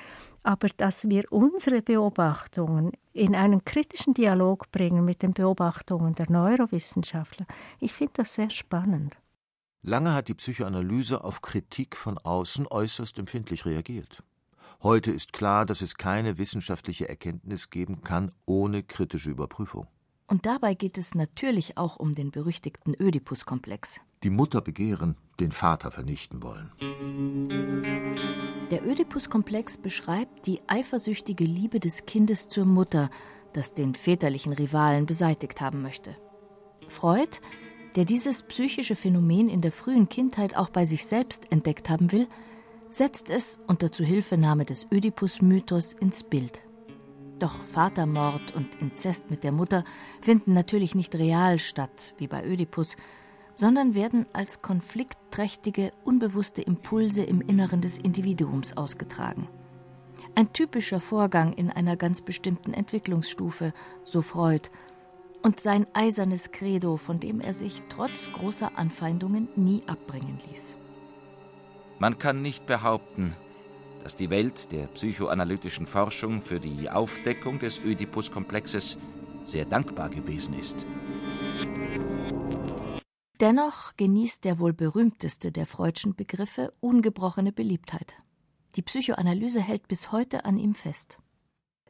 Aber 0.44 0.68
dass 0.76 1.08
wir 1.08 1.24
unsere 1.32 1.82
Beobachtungen 1.82 2.92
in 3.14 3.35
einen 3.35 3.64
kritischen 3.64 4.12
Dialog 4.12 4.71
bringen 4.73 5.04
mit 5.04 5.23
den 5.23 5.33
Beobachtungen 5.33 6.14
der 6.14 6.30
Neurowissenschaftler, 6.30 7.47
ich 7.80 7.92
finde 7.92 8.14
das 8.16 8.35
sehr 8.35 8.50
spannend. 8.50 9.16
Lange 9.83 10.14
hat 10.14 10.28
die 10.28 10.35
Psychoanalyse 10.35 11.23
auf 11.23 11.40
Kritik 11.40 11.97
von 11.97 12.18
außen 12.18 12.66
äußerst 12.66 13.18
empfindlich 13.18 13.66
reagiert. 13.66 14.23
Heute 14.83 15.11
ist 15.12 15.33
klar, 15.33 15.64
dass 15.64 15.80
es 15.80 15.94
keine 15.94 16.38
wissenschaftliche 16.38 17.09
Erkenntnis 17.09 17.71
geben 17.71 18.02
kann 18.02 18.33
ohne 18.47 18.83
kritische 18.83 19.30
Überprüfung. 19.30 19.87
Und 20.26 20.46
dabei 20.46 20.74
geht 20.74 20.98
es 20.98 21.14
natürlich 21.14 21.76
auch 21.76 21.96
um 21.96 22.14
den 22.14 22.30
berüchtigten 22.30 22.94
Ödipus-Komplex. 22.98 24.00
Die 24.22 24.30
Mutter 24.30 24.60
begehren, 24.60 25.16
den 25.38 25.52
Vater 25.52 25.90
vernichten 25.90 26.42
wollen. 26.42 26.70
Der 28.70 28.86
Ödipus-Komplex 28.86 29.78
beschreibt 29.78 30.46
die 30.46 30.60
eifersüchtige 30.66 31.44
Liebe 31.44 31.78
des 31.80 32.06
Kindes 32.06 32.48
zur 32.48 32.64
Mutter, 32.64 33.10
das 33.52 33.74
den 33.74 33.94
väterlichen 33.94 34.52
Rivalen 34.52 35.06
beseitigt 35.06 35.60
haben 35.60 35.82
möchte. 35.82 36.16
Freud 36.88 37.40
der 37.94 38.04
dieses 38.04 38.42
psychische 38.42 38.96
Phänomen 38.96 39.48
in 39.48 39.60
der 39.60 39.72
frühen 39.72 40.08
Kindheit 40.08 40.56
auch 40.56 40.68
bei 40.68 40.84
sich 40.84 41.04
selbst 41.06 41.52
entdeckt 41.52 41.88
haben 41.88 42.10
will, 42.10 42.26
setzt 42.90 43.30
es 43.30 43.60
unter 43.66 43.92
Zuhilfenahme 43.92 44.64
des 44.64 44.86
Ödipus-Mythos 44.90 45.92
ins 45.92 46.24
Bild. 46.24 46.62
Doch 47.38 47.64
Vatermord 47.64 48.54
und 48.54 48.74
Inzest 48.80 49.30
mit 49.30 49.44
der 49.44 49.52
Mutter 49.52 49.84
finden 50.20 50.52
natürlich 50.52 50.94
nicht 50.94 51.14
real 51.16 51.58
statt, 51.58 52.14
wie 52.16 52.28
bei 52.28 52.44
Ödipus, 52.44 52.96
sondern 53.54 53.94
werden 53.94 54.26
als 54.32 54.62
konfliktträchtige, 54.62 55.92
unbewusste 56.04 56.62
Impulse 56.62 57.22
im 57.22 57.40
Inneren 57.40 57.80
des 57.80 57.98
Individuums 57.98 58.76
ausgetragen. 58.76 59.48
Ein 60.34 60.52
typischer 60.52 61.00
Vorgang 61.00 61.52
in 61.52 61.70
einer 61.70 61.96
ganz 61.96 62.20
bestimmten 62.20 62.72
Entwicklungsstufe, 62.72 63.72
so 64.04 64.22
Freud, 64.22 64.70
und 65.42 65.60
sein 65.60 65.86
eisernes 65.92 66.50
Credo, 66.52 66.96
von 66.96 67.20
dem 67.20 67.40
er 67.40 67.52
sich 67.52 67.82
trotz 67.88 68.30
großer 68.32 68.76
Anfeindungen 68.76 69.48
nie 69.56 69.82
abbringen 69.86 70.38
ließ. 70.48 70.76
Man 71.98 72.18
kann 72.18 72.42
nicht 72.42 72.66
behaupten, 72.66 73.36
dass 74.04 74.14
die 74.14 74.28
Welt 74.28 74.70
der 74.70 74.87
psychoanalytischen 74.88 75.87
Forschung 75.87 76.42
für 76.42 76.61
die 76.61 76.90
Aufdeckung 76.90 77.58
des 77.58 77.80
Ödipus-Komplexes 77.80 78.99
sehr 79.46 79.64
dankbar 79.64 80.11
gewesen 80.11 80.54
ist. 80.58 80.87
Dennoch 83.40 83.96
genießt 83.96 84.44
der 84.44 84.59
wohl 84.59 84.74
berühmteste 84.74 85.52
der 85.52 85.66
Freudschen 85.66 86.14
Begriffe 86.14 86.70
ungebrochene 86.81 87.52
Beliebtheit. 87.52 88.14
Die 88.76 88.83
Psychoanalyse 88.83 89.61
hält 89.61 89.88
bis 89.88 90.12
heute 90.12 90.44
an 90.44 90.59
ihm 90.59 90.74
fest. 90.74 91.18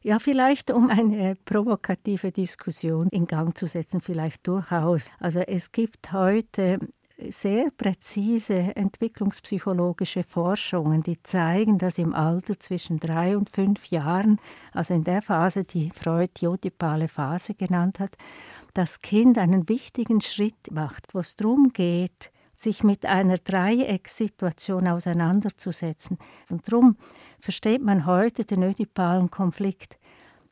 Ja, 0.01 0.19
vielleicht 0.19 0.71
um 0.71 0.89
eine 0.89 1.35
provokative 1.45 2.31
Diskussion 2.31 3.09
in 3.09 3.27
Gang 3.27 3.57
zu 3.57 3.65
setzen, 3.65 4.01
vielleicht 4.01 4.47
durchaus. 4.47 5.09
Also 5.19 5.39
es 5.39 5.71
gibt 5.71 6.13
heute 6.13 6.79
sehr 7.17 7.71
präzise 7.71 8.75
entwicklungspsychologische 8.75 10.23
Forschungen, 10.23 11.01
die 11.01 11.21
zeigen, 11.23 11.77
dass 11.77 11.97
im 11.97 12.13
Alter 12.13 12.59
zwischen 12.59 12.99
drei 12.99 13.37
und 13.37 13.49
fünf 13.49 13.87
Jahren, 13.87 14.39
also 14.73 14.93
in 14.93 15.03
der 15.03 15.21
Phase, 15.21 15.63
die 15.63 15.91
Freud 15.91 16.31
die 16.41 16.47
oedipale 16.47 17.07
Phase 17.07 17.53
genannt 17.53 17.99
hat, 17.99 18.15
das 18.73 19.01
Kind 19.01 19.37
einen 19.37 19.69
wichtigen 19.69 20.19
Schritt 20.19 20.71
macht, 20.71 21.13
wo 21.13 21.19
es 21.19 21.35
darum 21.35 21.71
geht, 21.71 22.31
sich 22.53 22.83
mit 22.83 23.05
einer 23.05 23.37
Dreieckssituation 23.37 24.87
auseinanderzusetzen. 24.87 26.17
Und 26.49 26.69
darum 26.69 26.97
versteht 27.39 27.81
man 27.81 28.05
heute 28.05 28.45
den 28.45 28.63
ödipalen 28.63 29.29
Konflikt 29.29 29.97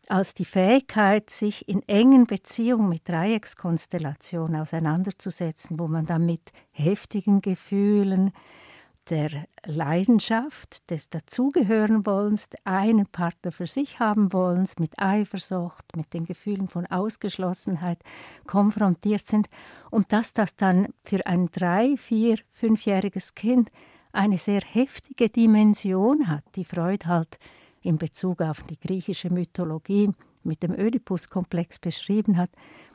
als 0.09 0.33
die 0.33 0.45
Fähigkeit, 0.45 1.29
sich 1.29 1.67
in 1.67 1.81
engen 1.87 2.25
Beziehungen 2.25 2.89
mit 2.89 3.07
Dreieckskonstellationen 3.07 4.61
auseinanderzusetzen, 4.61 5.79
wo 5.79 5.87
man 5.87 6.05
dann 6.05 6.25
mit 6.25 6.51
heftigen 6.71 7.41
Gefühlen, 7.41 8.31
der 9.09 9.47
Leidenschaft, 9.65 10.89
des 10.89 11.09
Dazugehörenwollens, 11.09 12.49
einen 12.63 13.05
Partner 13.05 13.51
für 13.51 13.67
sich 13.67 13.99
haben 13.99 14.31
wollens, 14.31 14.79
mit 14.79 14.93
Eifersucht, 14.97 15.85
mit 15.95 16.13
den 16.13 16.25
Gefühlen 16.25 16.67
von 16.67 16.85
Ausgeschlossenheit 16.85 17.99
konfrontiert 18.47 19.27
sind 19.27 19.49
und 19.91 20.13
dass 20.13 20.33
das 20.33 20.55
dann 20.55 20.87
für 21.03 21.25
ein 21.25 21.49
drei-, 21.51 21.97
vier-, 21.97 22.39
fünfjähriges 22.51 23.35
Kind 23.35 23.71
eine 24.13 24.37
sehr 24.37 24.61
heftige 24.61 25.29
Dimension 25.29 26.27
hat, 26.29 26.43
die 26.55 26.65
Freud 26.65 27.05
halt 27.07 27.37
in 27.83 27.97
Bezug 27.97 28.41
auf 28.41 28.63
die 28.63 28.79
griechische 28.79 29.29
Mythologie 29.29 30.11
mit 30.43 30.63
dem 30.63 30.73
Ödipus-Komplex 30.73 31.79
beschrieben 31.79 32.37
hat, 32.37 32.49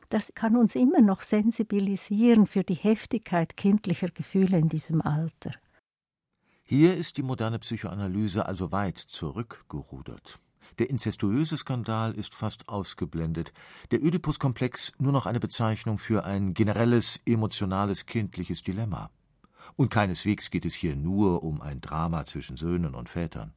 das 0.09 0.33
kann 0.35 0.57
uns 0.57 0.75
immer 0.75 1.03
noch 1.03 1.23
sensibilisieren 1.23 2.47
für 2.47 2.65
die 2.65 2.75
Heftigkeit 2.75 3.57
kindlicher 3.57 4.09
Gefühle 4.09 4.59
in 4.59 4.69
diesem 4.69 5.03
Alter. 5.03 5.53
Hier 6.65 6.97
ist 6.97 7.17
die 7.17 7.23
moderne 7.23 7.59
Psychoanalyse 7.59 8.47
also 8.47 8.73
weit 8.73 8.99
zurückgerudert. 8.99 10.39
Der 10.79 10.91
inzestuöse 10.91 11.57
Skandal 11.57 12.15
ist 12.15 12.35
fast 12.35 12.69
ausgeblendet, 12.69 13.53
der 13.91 14.03
Ödipus-Komplex 14.03 14.93
nur 14.99 15.13
noch 15.13 15.27
eine 15.27 15.41
Bezeichnung 15.41 15.99
für 15.99 16.25
ein 16.25 16.55
generelles, 16.55 17.21
emotionales, 17.27 18.07
kindliches 18.07 18.63
Dilemma. 18.63 19.11
Und 19.77 19.91
keineswegs 19.91 20.51
geht 20.51 20.65
es 20.65 20.75
hier 20.75 20.95
nur 20.95 21.43
um 21.43 21.61
ein 21.61 21.81
Drama 21.81 22.25
zwischen 22.25 22.57
Söhnen 22.57 22.95
und 22.95 23.09
Vätern. 23.09 23.55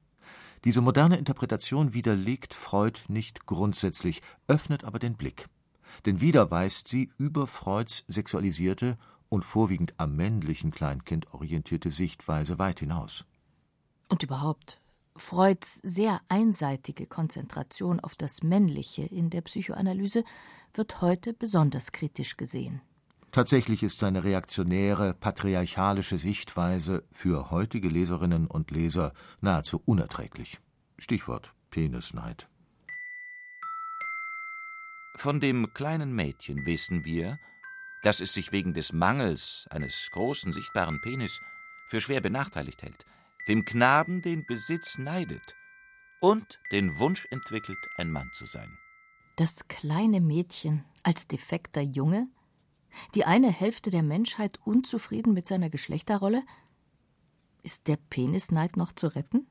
Diese 0.63 0.81
moderne 0.81 1.17
Interpretation 1.17 1.93
widerlegt 1.93 2.53
Freud 2.53 2.99
nicht 3.07 3.45
grundsätzlich, 3.47 4.21
öffnet 4.47 4.83
aber 4.83 4.99
den 4.99 5.15
Blick. 5.15 5.47
Denn 6.05 6.21
wieder 6.21 6.51
weist 6.51 6.87
sie 6.87 7.09
über 7.17 7.47
Freuds 7.47 8.05
sexualisierte 8.07 8.97
und 9.29 9.43
vorwiegend 9.43 9.93
am 9.97 10.15
männlichen 10.15 10.71
Kleinkind 10.71 11.33
orientierte 11.33 11.89
Sichtweise 11.89 12.59
weit 12.59 12.79
hinaus. 12.79 13.25
Und 14.09 14.23
überhaupt, 14.23 14.81
Freuds 15.15 15.79
sehr 15.83 16.21
einseitige 16.29 17.07
Konzentration 17.07 17.99
auf 17.99 18.15
das 18.15 18.43
Männliche 18.43 19.03
in 19.03 19.29
der 19.29 19.41
Psychoanalyse 19.41 20.23
wird 20.73 21.01
heute 21.01 21.33
besonders 21.33 21.91
kritisch 21.91 22.37
gesehen. 22.37 22.81
Tatsächlich 23.31 23.81
ist 23.81 23.99
seine 23.99 24.25
reaktionäre, 24.25 25.13
patriarchalische 25.13 26.17
Sichtweise 26.17 27.05
für 27.13 27.49
heutige 27.49 27.87
Leserinnen 27.87 28.47
und 28.47 28.71
Leser 28.71 29.13
nahezu 29.39 29.81
unerträglich. 29.85 30.59
Stichwort 30.97 31.53
Penisneid. 31.69 32.49
Von 35.15 35.39
dem 35.39 35.73
kleinen 35.73 36.13
Mädchen 36.13 36.65
wissen 36.65 37.05
wir, 37.05 37.39
dass 38.03 38.19
es 38.19 38.33
sich 38.33 38.51
wegen 38.51 38.73
des 38.73 38.91
Mangels 38.91 39.67
eines 39.69 40.09
großen 40.11 40.51
sichtbaren 40.51 40.99
Penis 41.01 41.39
für 41.87 42.01
schwer 42.01 42.19
benachteiligt 42.19 42.81
hält, 42.81 43.05
dem 43.47 43.63
Knaben 43.63 44.21
den 44.21 44.45
Besitz 44.45 44.97
neidet 44.97 45.55
und 46.19 46.59
den 46.71 46.99
Wunsch 46.99 47.27
entwickelt, 47.31 47.77
ein 47.97 48.11
Mann 48.11 48.29
zu 48.33 48.45
sein. 48.45 48.77
Das 49.37 49.67
kleine 49.69 50.19
Mädchen 50.19 50.83
als 51.03 51.27
defekter 51.27 51.81
Junge? 51.81 52.27
Die 53.15 53.25
eine 53.25 53.49
Hälfte 53.49 53.89
der 53.89 54.03
Menschheit 54.03 54.59
unzufrieden 54.63 55.33
mit 55.33 55.47
seiner 55.47 55.69
Geschlechterrolle? 55.69 56.43
Ist 57.63 57.87
der 57.87 57.97
Penisneid 57.97 58.77
noch 58.77 58.91
zu 58.91 59.07
retten? 59.07 59.47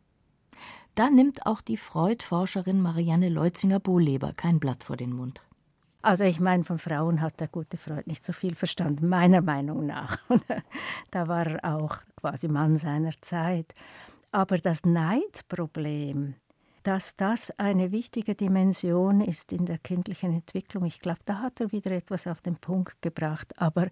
Da 0.95 1.11
nimmt 1.11 1.47
auch 1.47 1.61
die 1.61 1.77
Freud-Forscherin 1.77 2.81
Marianne 2.83 3.29
Leutzinger-Bohleber 3.29 4.33
kein 4.37 4.61
Blatt 4.61 4.85
vor 4.85 4.97
den 4.97 5.13
Mund. 5.13 5.43
Also 6.03 6.25
ich 6.25 6.41
meine, 6.41 6.65
von 6.65 6.79
Frauen 6.79 7.21
hat 7.21 7.41
der 7.41 7.49
gute 7.49 7.77
Freund 7.77 8.07
nicht 8.07 8.25
so 8.25 8.33
viel 8.33 8.55
verstanden, 8.55 9.09
meiner 9.09 9.43
Meinung 9.43 9.87
nach. 9.87 10.19
da 11.11 11.29
war 11.29 11.47
er 11.47 11.77
auch 11.77 11.99
quasi 12.17 12.49
Mann 12.49 12.77
seiner 12.77 13.13
Zeit. 13.21 13.75
Aber 14.33 14.59
das 14.59 14.85
Neidproblem, 14.85 16.35
dass 16.83 17.17
das 17.17 17.51
eine 17.59 17.93
wichtige 17.93 18.35
Dimension 18.35 19.21
ist 19.21 19.53
in 19.53 19.67
der 19.67 19.79
kindlichen 19.79 20.33
Entwicklung, 20.33 20.85
ich 20.85 21.01
glaube, 21.01 21.21
da 21.25 21.41
hat 21.41 21.61
er 21.61 21.73
wieder 21.73 21.91
etwas 21.91 22.27
auf 22.27 22.41
den 22.41 22.57
Punkt 22.57 23.03
gebracht. 23.03 23.53
Aber 23.59 23.89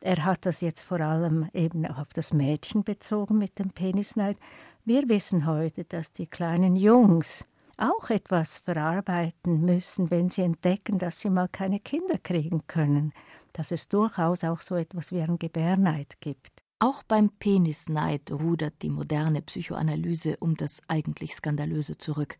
er 0.00 0.24
hat 0.24 0.44
das 0.46 0.60
jetzt 0.60 0.82
vor 0.82 1.00
allem 1.00 1.48
eben 1.52 1.86
auf 1.86 2.08
das 2.12 2.32
Mädchen 2.32 2.82
bezogen 2.82 3.38
mit 3.38 3.58
dem 3.58 3.70
Penisneid. 3.70 4.36
Wir 4.84 5.08
wissen 5.08 5.46
heute, 5.46 5.84
dass 5.84 6.12
die 6.12 6.26
kleinen 6.26 6.74
Jungs 6.74 7.44
auch 7.76 8.10
etwas 8.10 8.58
verarbeiten 8.58 9.60
müssen, 9.64 10.10
wenn 10.10 10.28
sie 10.28 10.42
entdecken, 10.42 10.98
dass 10.98 11.20
sie 11.20 11.30
mal 11.30 11.48
keine 11.48 11.80
Kinder 11.80 12.18
kriegen 12.18 12.66
können, 12.66 13.12
dass 13.52 13.70
es 13.70 13.88
durchaus 13.88 14.44
auch 14.44 14.60
so 14.60 14.76
etwas 14.76 15.12
wie 15.12 15.20
einen 15.20 15.38
Gebärneid 15.38 16.20
gibt. 16.20 16.61
Auch 16.82 17.04
beim 17.04 17.30
Penisneid 17.30 18.32
rudert 18.32 18.82
die 18.82 18.90
moderne 18.90 19.40
Psychoanalyse 19.40 20.36
um 20.40 20.56
das 20.56 20.82
eigentlich 20.88 21.32
Skandalöse 21.32 21.96
zurück. 21.96 22.38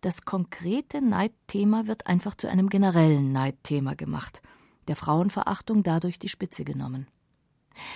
Das 0.00 0.22
konkrete 0.22 1.00
Neidthema 1.00 1.86
wird 1.86 2.08
einfach 2.08 2.34
zu 2.34 2.48
einem 2.48 2.68
generellen 2.68 3.30
Neidthema 3.30 3.94
gemacht, 3.94 4.42
der 4.88 4.96
Frauenverachtung 4.96 5.84
dadurch 5.84 6.18
die 6.18 6.28
Spitze 6.28 6.64
genommen. 6.64 7.06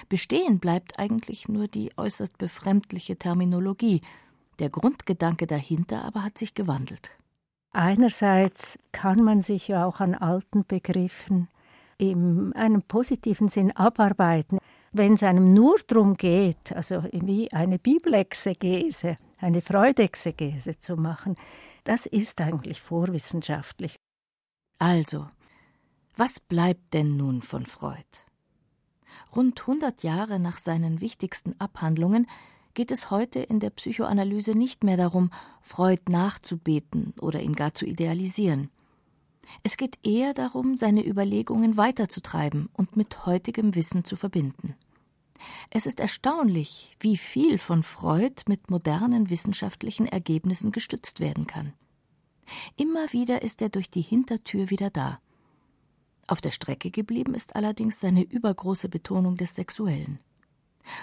Bestehen 0.09 0.61
bleibt 0.61 1.01
eigentlich 1.01 1.49
nur 1.49 1.67
die 1.67 1.91
äußerst 1.97 2.39
befremdliche 2.39 3.17
Terminologie, 3.17 4.03
der 4.61 4.71
Grundgedanke 4.71 5.49
dahinter 5.49 6.05
aber 6.05 6.23
hat 6.23 6.39
sich 6.39 6.55
gewandelt. 6.55 7.11
Einerseits 7.73 8.79
kann 8.93 9.25
man 9.25 9.43
sich 9.43 9.67
ja 9.67 9.85
auch 9.85 9.99
an 9.99 10.15
alten 10.15 10.65
Begriffen 10.65 11.49
in 11.99 12.53
einem 12.55 12.83
positiven 12.83 13.49
Sinn 13.49 13.73
abarbeiten. 13.73 14.59
Wenn 14.97 15.15
es 15.15 15.25
einem 15.25 15.53
nur 15.53 15.77
darum 15.89 16.17
geht, 16.17 16.71
also 16.71 17.03
wie 17.11 17.53
eine 17.53 17.81
Bibelexegese, 17.81 19.19
eine 19.39 19.61
Freudexegese 19.61 20.79
zu 20.79 20.95
machen, 20.95 21.35
das 21.83 22.07
ist 22.07 22.41
eigentlich 22.41 22.81
vorwissenschaftlich. 22.81 23.97
Also, 24.79 25.27
was 26.15 26.39
bleibt 26.39 26.95
denn 26.95 27.17
nun 27.17 27.43
von 27.43 27.67
Freud? 27.67 28.05
Rund 29.35 29.63
100 29.63 30.05
Jahre 30.05 30.39
nach 30.39 30.59
seinen 30.59 31.01
wichtigsten 31.01 31.59
Abhandlungen 31.59 32.29
geht 32.75 32.93
es 32.93 33.11
heute 33.11 33.41
in 33.41 33.59
der 33.59 33.71
Psychoanalyse 33.71 34.55
nicht 34.55 34.85
mehr 34.85 34.97
darum, 34.97 35.31
Freud 35.61 36.03
nachzubeten 36.09 37.15
oder 37.19 37.41
ihn 37.41 37.57
gar 37.57 37.75
zu 37.75 37.85
idealisieren. 37.85 38.71
Es 39.65 39.77
geht 39.77 39.99
eher 40.07 40.35
darum, 40.35 40.77
seine 40.77 41.05
Überlegungen 41.05 41.77
weiterzutreiben 41.77 42.69
und 42.73 42.97
mit 42.97 43.27
heutigem 43.27 43.75
Wissen 43.75 44.05
zu 44.05 44.15
verbinden. 44.15 44.77
Es 45.71 45.87
ist 45.87 46.01
erstaunlich, 46.01 46.97
wie 47.01 47.17
viel 47.17 47.59
von 47.59 47.83
Freud 47.83 48.43
mit 48.47 48.71
modernen 48.71 49.31
wissenschaftlichen 49.31 50.07
Ergebnissen 50.07 50.73
gestützt 50.73 51.21
werden 51.21 51.47
kann. 51.47 51.73
Immer 52.77 53.13
wieder 53.13 53.43
ist 53.43 53.63
er 53.63 53.69
durch 53.69 53.91
die 53.91 54.03
Hintertür 54.03 54.71
wieder 54.71 54.91
da. 54.91 55.19
Auf 56.27 56.41
der 56.41 56.51
Strecke 56.51 56.91
geblieben 56.91 57.35
ist 57.35 57.57
allerdings 57.57 58.01
seine 58.01 58.23
übergroße 58.23 58.89
Betonung 58.89 59.37
des 59.37 59.55
Sexuellen. 59.55 60.19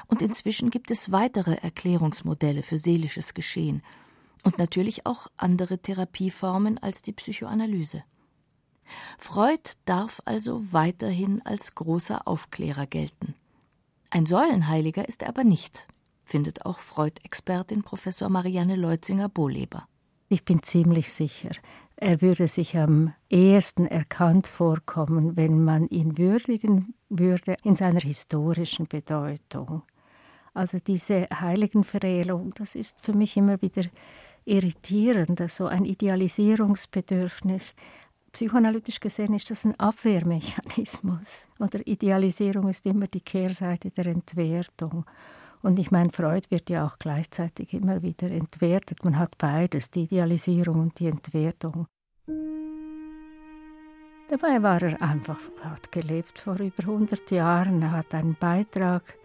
Und 0.07 0.21
inzwischen 0.21 0.69
gibt 0.69 0.91
es 0.91 1.11
weitere 1.11 1.55
Erklärungsmodelle 1.55 2.63
für 2.63 2.77
seelisches 2.77 3.33
Geschehen 3.33 3.81
und 4.43 4.57
natürlich 4.57 5.05
auch 5.05 5.27
andere 5.37 5.79
Therapieformen 5.79 6.77
als 6.77 7.01
die 7.01 7.13
Psychoanalyse. 7.13 8.03
Freud 9.17 9.71
darf 9.85 10.21
also 10.25 10.73
weiterhin 10.73 11.41
als 11.43 11.75
großer 11.75 12.27
Aufklärer 12.27 12.87
gelten. 12.87 13.35
Ein 14.13 14.25
Säulenheiliger 14.25 15.07
ist 15.07 15.21
er 15.21 15.29
aber 15.29 15.45
nicht, 15.45 15.87
findet 16.25 16.65
auch 16.65 16.79
Freud-Expertin 16.79 17.81
Professor 17.81 18.27
Marianne 18.27 18.75
Leutzinger-Bohleber. 18.75 19.87
Ich 20.27 20.43
bin 20.43 20.61
ziemlich 20.61 21.13
sicher, 21.13 21.51
er 21.95 22.21
würde 22.21 22.49
sich 22.49 22.75
am 22.75 23.13
ehesten 23.29 23.85
erkannt 23.85 24.47
vorkommen, 24.47 25.37
wenn 25.37 25.63
man 25.63 25.87
ihn 25.87 26.17
würdigen 26.17 26.93
würde 27.07 27.55
in 27.63 27.77
seiner 27.77 28.01
historischen 28.01 28.85
Bedeutung. 28.85 29.83
Also 30.53 30.79
diese 30.85 31.27
Heiligenverehrung, 31.33 32.53
das 32.55 32.75
ist 32.75 32.99
für 32.99 33.13
mich 33.13 33.37
immer 33.37 33.61
wieder 33.61 33.83
irritierend, 34.43 35.41
so 35.49 35.67
ein 35.67 35.85
Idealisierungsbedürfnis. 35.85 37.77
Psychoanalytisch 38.31 38.99
gesehen 38.99 39.33
ist 39.33 39.49
das 39.49 39.65
ein 39.65 39.77
Abwehrmechanismus. 39.79 41.47
Oder 41.59 41.85
Idealisierung 41.85 42.69
ist 42.69 42.85
immer 42.85 43.07
die 43.07 43.21
Kehrseite 43.21 43.91
der 43.91 44.05
Entwertung. 44.05 45.05
Und 45.61 45.77
ich 45.77 45.91
meine, 45.91 46.11
Freud 46.11 46.47
wird 46.49 46.69
ja 46.69 46.85
auch 46.85 46.97
gleichzeitig 46.97 47.73
immer 47.73 48.01
wieder 48.01 48.31
entwertet. 48.31 49.03
Man 49.03 49.19
hat 49.19 49.37
beides, 49.37 49.91
die 49.91 50.03
Idealisierung 50.03 50.79
und 50.79 50.99
die 50.99 51.07
Entwertung. 51.07 51.87
Dabei 54.29 54.63
war 54.63 54.81
er 54.81 55.01
einfach, 55.01 55.39
hat 55.61 55.91
gelebt 55.91 56.39
vor 56.39 56.57
über 56.57 56.83
100 56.83 57.31
Jahren, 57.31 57.81
er 57.81 57.91
hat 57.91 58.15
einen 58.15 58.37
Beitrag 58.39 59.17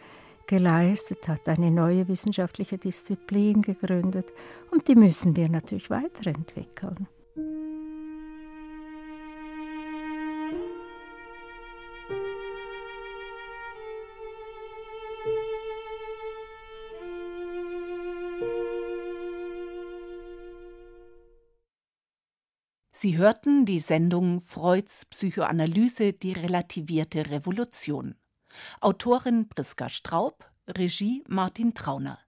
geleistet, 0.49 1.29
hat 1.29 1.49
eine 1.49 1.71
neue 1.71 2.09
wissenschaftliche 2.09 2.77
Disziplin 2.77 3.63
gegründet 3.63 4.33
und 4.73 4.89
die 4.89 4.97
müssen 4.97 5.37
wir 5.37 5.49
natürlich 5.49 5.91
weiterentwickeln. 5.91 7.07
Sie 22.99 23.19
hörten 23.19 23.67
die 23.67 23.81
Sendung 23.81 24.41
Freuds 24.41 25.05
Psychoanalyse 25.05 26.15
Die 26.15 26.33
relativierte 26.33 27.31
Revolution. 27.31 28.15
Autorin 28.81 29.51
Priska 29.51 29.91
Straub, 29.91 30.51
Regie 30.67 31.23
Martin 31.29 31.75
Trauner. 31.75 32.19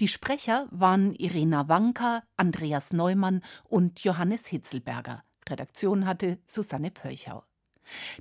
Die 0.00 0.08
Sprecher 0.08 0.68
waren 0.70 1.14
Irena 1.16 1.68
Wanka, 1.68 2.22
Andreas 2.38 2.94
Neumann 2.94 3.44
und 3.64 4.00
Johannes 4.04 4.46
Hitzelberger. 4.46 5.22
Redaktion 5.46 6.06
hatte 6.06 6.38
Susanne 6.46 6.90
Pölchau. 6.90 7.44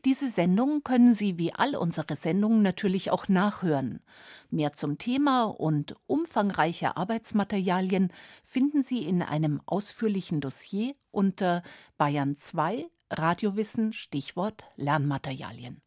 Diese 0.06 0.30
Sendung 0.30 0.84
können 0.84 1.14
Sie 1.14 1.38
wie 1.38 1.54
all 1.54 1.76
unsere 1.76 2.16
Sendungen 2.16 2.62
natürlich 2.62 3.12
auch 3.12 3.28
nachhören. 3.28 4.02
Mehr 4.50 4.74
zum 4.74 4.98
Thema 4.98 5.44
und 5.44 5.96
umfangreiche 6.08 6.98
Arbeitsmaterialien 6.98 8.12
finden 8.44 8.84
Sie 8.84 9.04
in 9.04 9.22
einem 9.22 9.62
ausführlichen 9.66 10.42
Dossier 10.42 10.96
unter 11.12 11.64
Bayern 11.98 12.36
2 12.36 12.88
Radiowissen 13.10 13.94
Stichwort 13.94 14.66
Lernmaterialien. 14.76 15.85